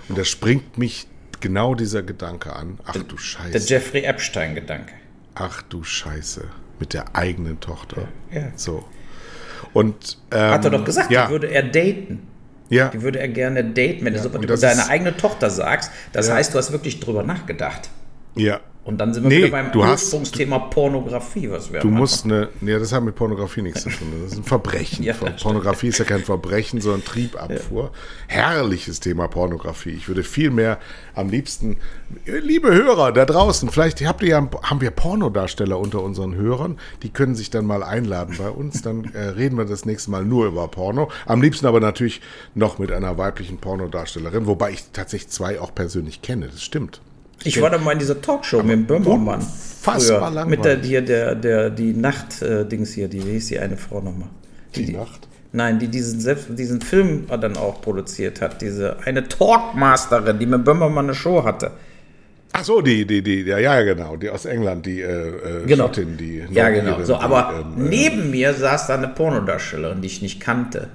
[0.08, 1.08] Und da springt mich
[1.40, 2.78] genau dieser Gedanke an.
[2.86, 3.50] Ach du Scheiße.
[3.50, 4.94] Der Jeffrey Epstein-Gedanke.
[5.34, 6.44] Ach du Scheiße.
[6.78, 8.08] Mit der eigenen Tochter.
[8.32, 8.52] Ja.
[8.56, 8.84] So.
[9.72, 11.26] Und, ähm, Hat er doch gesagt, ja.
[11.26, 12.28] die würde er daten.
[12.68, 12.88] Ja.
[12.88, 15.90] Die würde er gerne daten, wenn ja, du so deine eigene Tochter sagst.
[16.12, 16.34] Das ja.
[16.34, 17.90] heißt, du hast wirklich drüber nachgedacht.
[18.34, 18.60] Ja.
[18.84, 22.78] Und dann sind wir nee, wieder beim Ursprungsthema Pornografie, was wir Du musst eine, nee,
[22.78, 24.08] das hat mit Pornografie nichts zu tun.
[24.22, 25.02] Das ist ein Verbrechen.
[25.02, 27.84] ja, Pornografie ist ja kein Verbrechen, sondern Triebabfuhr.
[27.84, 27.90] Ja.
[28.26, 29.92] Herrliches Thema Pornografie.
[29.92, 30.78] Ich würde viel mehr
[31.14, 31.78] am liebsten,
[32.26, 37.08] liebe Hörer da draußen, vielleicht habt ihr ja, haben wir Pornodarsteller unter unseren Hörern, die
[37.08, 38.82] können sich dann mal einladen bei uns.
[38.82, 41.10] Dann äh, reden wir das nächste Mal nur über Porno.
[41.24, 42.20] Am liebsten aber natürlich
[42.54, 46.48] noch mit einer weiblichen Pornodarstellerin, wobei ich tatsächlich zwei auch persönlich kenne.
[46.48, 47.00] Das stimmt.
[47.44, 49.40] Ich war da mal in dieser Talkshow mit dem Böhmermann.
[49.80, 50.50] Fassbar langweilig.
[50.50, 54.00] Mit der, die, der, der, die Nacht-Dings äh, hier, die, wie hieß die eine Frau
[54.00, 54.28] nochmal?
[54.74, 55.28] Die, die, Nacht?
[55.52, 58.62] Nein, die diesen, selbst, diesen Film dann auch produziert hat.
[58.62, 61.72] Diese eine Talkmasterin, die mit Böhmermann eine Show hatte.
[62.52, 65.86] Ach so, die, die, die, ja, ja, genau, die aus England, die äh, äh genau.
[65.86, 66.44] Schottin, die.
[66.50, 67.02] Ja, genau.
[67.02, 70.88] So, aber ähm, neben mir saß da eine Pornodarstellerin, die ich nicht kannte.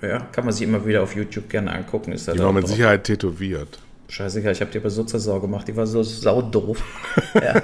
[0.00, 2.12] Ja, kann man sich immer wieder auf YouTube gerne angucken.
[2.12, 3.78] Ist die war mit Sicherheit tätowiert.
[4.08, 6.82] Scheißegal, ich habe dir Besitzer Sau gemacht, die war so saudoof.
[7.34, 7.56] ja.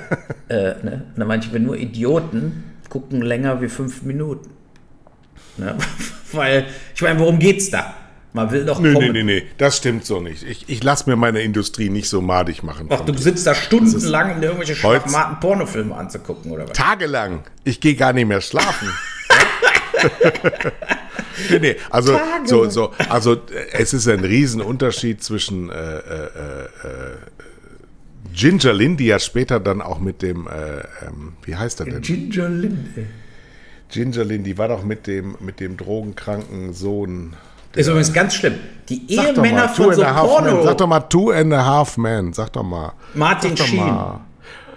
[0.49, 1.05] äh, ne?
[1.15, 4.51] Und dann meinte ich, wenn nur Idioten gucken länger wie fünf Minuten.
[5.57, 5.77] Ne?
[6.33, 7.95] Weil, ich meine, worum geht's da?
[8.35, 9.13] Man will doch Nee, nee, kommen.
[9.13, 10.43] nee, nee, das stimmt so nicht.
[10.43, 12.89] Ich, ich lasse mir meine Industrie nicht so madig machen.
[12.91, 16.77] Ach, du sitzt da stundenlang in irgendwelche schlafmaten Pornofilme anzugucken, oder was?
[16.77, 17.45] Tagelang.
[17.63, 18.89] Ich gehe gar nicht mehr schlafen.
[21.51, 23.39] nee, nee, also, so, so, also äh,
[23.73, 26.69] es ist ein Riesenunterschied zwischen äh, äh, äh,
[28.33, 32.03] Ginger Lynn, die ja später dann auch mit dem, äh, ähm, wie heißt er denn?
[32.03, 33.07] Ginger Linde.
[33.91, 37.35] Ginger Lynn, die war doch mit dem, mit dem drogenkranken Sohn.
[37.75, 38.55] Ist übrigens ganz schlimm.
[38.89, 40.03] Die mal, Ehemänner Two von so.
[40.03, 40.65] Porno.
[40.65, 42.33] Sag doch mal Two and a Half Men.
[42.33, 42.93] Sag doch mal.
[43.15, 43.87] Martin Sag doch Sheen.
[43.87, 44.21] mal.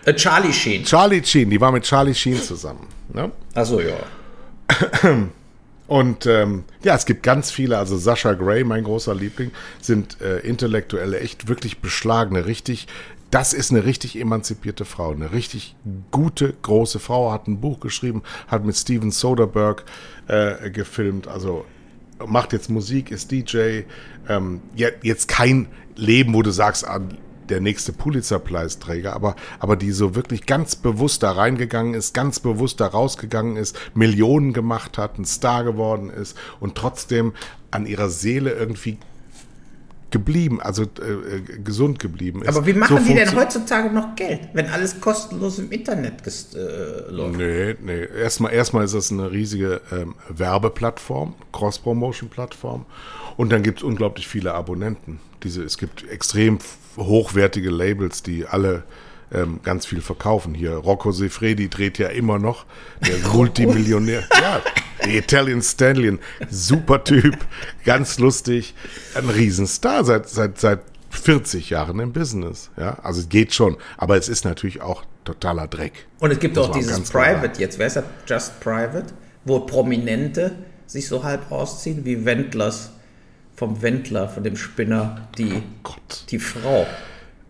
[0.06, 0.84] Äh, Charlie Sheen.
[0.84, 2.88] Charlie Sheen, die war mit Charlie Sheen zusammen.
[3.14, 3.32] Ne?
[3.54, 3.98] Achso, ja.
[5.88, 9.52] Und ähm, ja, es gibt ganz viele, also Sascha Gray, mein großer Liebling,
[9.82, 12.88] sind äh, Intellektuelle, echt wirklich beschlagene, richtig,
[13.32, 15.76] das ist eine richtig emanzipierte Frau, eine richtig
[16.12, 19.84] gute, große Frau, hat ein Buch geschrieben, hat mit Steven Soderbergh
[20.28, 21.66] äh, gefilmt, also
[22.26, 23.82] macht jetzt Musik, ist DJ,
[24.28, 26.86] ähm, jetzt kein Leben, wo du sagst,
[27.50, 32.80] der nächste Pulitzer-Preisträger, aber, aber die so wirklich ganz bewusst da reingegangen ist, ganz bewusst
[32.80, 37.34] da rausgegangen ist, Millionen gemacht hat, ein Star geworden ist und trotzdem
[37.72, 38.98] an ihrer Seele irgendwie
[40.10, 42.48] geblieben, also äh, äh, gesund geblieben ist.
[42.48, 47.12] Aber wie machen So die denn heutzutage noch Geld, wenn alles kostenlos im Internet äh,
[47.12, 47.38] läuft?
[47.38, 48.06] Nee, nee.
[48.18, 52.86] Erstmal, erstmal ist das eine riesige ähm, Werbeplattform, Cross-Promotion-Plattform.
[53.38, 55.20] Und dann gibt es unglaublich viele Abonnenten.
[55.44, 56.58] Diese, es gibt extrem
[56.98, 58.84] hochwertige Labels, die alle
[59.32, 60.54] ähm, ganz viel verkaufen.
[60.54, 62.66] Hier, Rocco Sefredi dreht ja immer noch.
[63.06, 64.24] Der Multimillionär.
[64.42, 64.62] ja,
[65.04, 66.20] der Italian Stallion.
[66.50, 67.38] Super Typ,
[67.86, 68.74] ganz lustig.
[69.14, 70.80] Ein Riesenstar seit, seit, seit
[71.12, 72.72] 40 Jahren im Business.
[72.78, 73.78] Ja, also es geht schon.
[73.98, 76.08] Aber es ist natürlich auch totaler Dreck.
[76.20, 77.10] Und es gibt Muss auch dieses.
[77.10, 78.06] Private jetzt, wer ist das?
[78.28, 79.08] Just Private,
[79.46, 80.56] wo Prominente
[80.88, 82.92] sich so halb ausziehen wie Wendlers
[83.58, 86.24] vom Wendler, von dem Spinner, die, Gott.
[86.30, 86.86] die Frau.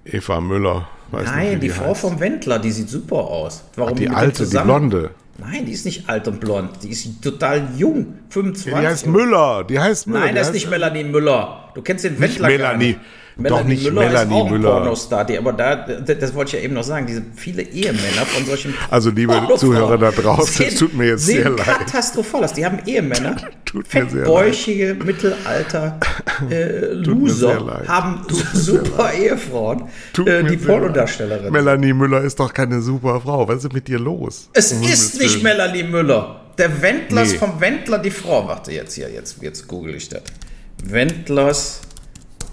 [0.05, 0.87] Eva Müller.
[1.11, 2.01] Weiß nicht, Nein, die, Frau heißt.
[2.01, 3.63] vom Wendler, die sieht super aus.
[3.75, 5.11] Warum Die mit dem alte, die blonde.
[5.37, 6.71] Nein, die ist nicht alt und blond.
[6.81, 8.65] Die ist total jung, 25.
[8.65, 9.63] Die heißt Müller.
[9.65, 10.19] Die heißt Müller.
[10.21, 11.66] Nein, die das ist nicht Melanie Müller.
[11.77, 12.87] Du kennst den Nicht Wendler gar Melanie.
[12.87, 12.99] nicht.
[13.51, 14.71] Doch nicht Müller Melanie ist auch ein Müller.
[14.71, 18.25] Pornostar, die, aber da, das, das wollte ich ja eben noch sagen, diese viele Ehemänner
[18.25, 21.59] von solchen Also, liebe Pornofrauen Zuhörer da draußen, es tut mir jetzt sehr leid.
[21.59, 22.53] katastrophal aus.
[22.53, 23.35] Die haben Ehemänner,
[23.65, 24.11] Tut mir sehr leid.
[24.11, 25.99] fettbäuchige Mittelalter
[26.49, 29.83] äh, Loser, haben super Ehefrauen,
[30.25, 30.57] äh, die.
[30.57, 31.51] Pornodarstellerin.
[31.53, 33.47] Melanie Müller ist doch keine super Frau.
[33.47, 34.49] Was ist mit dir los?
[34.53, 35.43] Es Um ist nicht.
[35.43, 36.41] Melanie Müller.
[36.57, 37.37] Der Wendlers Nee.
[37.37, 38.47] vom Wendler, die Frau.
[38.47, 40.23] Warte jetzt hier, jetzt, jetzt google ich das.
[40.83, 41.81] Wendlers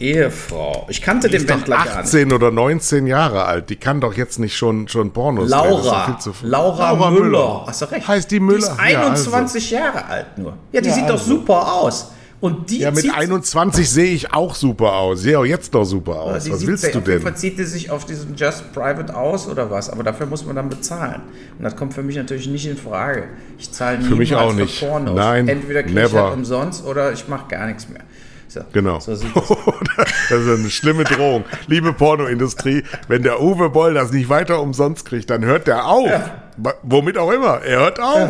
[0.00, 0.86] Ehefrau.
[0.90, 1.96] Ich kannte Die den ist doch Wendler nicht.
[1.96, 3.70] 18 oder 19 Jahre alt.
[3.70, 6.18] Die kann doch jetzt nicht schon, schon Pornos doch Laura.
[6.20, 6.46] früh.
[6.48, 7.64] Laura, Müller.
[7.66, 8.06] Hast du recht.
[8.08, 8.58] Heißt die Müller?
[8.58, 9.30] Die ist Ja, also.
[9.32, 10.54] 21 Jahre alt nur.
[10.72, 11.24] Ja, die Ja, sieht doch also.
[11.36, 12.10] super aus.
[12.44, 15.22] Und die Ja, mit zieht 21 sehe ich auch super aus.
[15.22, 16.50] Sehe auch jetzt noch super aus.
[16.50, 17.22] Was willst du denn?
[17.22, 20.54] Fall zieht die sich auf diesem Just Private aus oder was, aber dafür muss man
[20.54, 21.22] dann bezahlen.
[21.56, 23.28] Und das kommt für mich natürlich nicht in Frage.
[23.58, 24.78] Ich zahle niemals mich auch nicht.
[24.78, 25.14] für Pornos.
[25.16, 28.02] Nein, Entweder kriege ich das umsonst oder ich mache gar nichts mehr.
[28.48, 29.00] So, Genau.
[29.00, 29.20] So das
[30.28, 31.44] Das ist eine schlimme Drohung.
[31.66, 36.10] Liebe Pornoindustrie, wenn der Uwe Boll das nicht weiter umsonst kriegt, dann hört der auf.
[36.58, 37.62] Wa- Womit auch immer.
[37.62, 38.28] Er hört auf.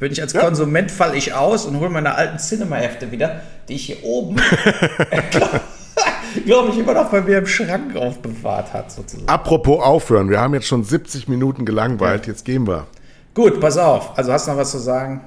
[0.00, 3.84] Bin ich als Konsument, falle ich aus und hole meine alten Cinema-Hefte wieder, die ich
[3.84, 4.36] hier oben,
[6.46, 9.28] glaube ich, immer noch bei mir im Schrank aufbewahrt hat, sozusagen.
[9.28, 12.86] Apropos aufhören, wir haben jetzt schon 70 Minuten gelangweilt, jetzt gehen wir.
[13.34, 14.16] Gut, pass auf.
[14.16, 15.20] Also hast du noch was zu sagen?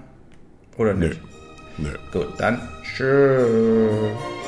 [0.77, 1.21] Oder nicht?
[1.77, 1.89] Nö.
[2.11, 4.42] Gut, dann tschüss.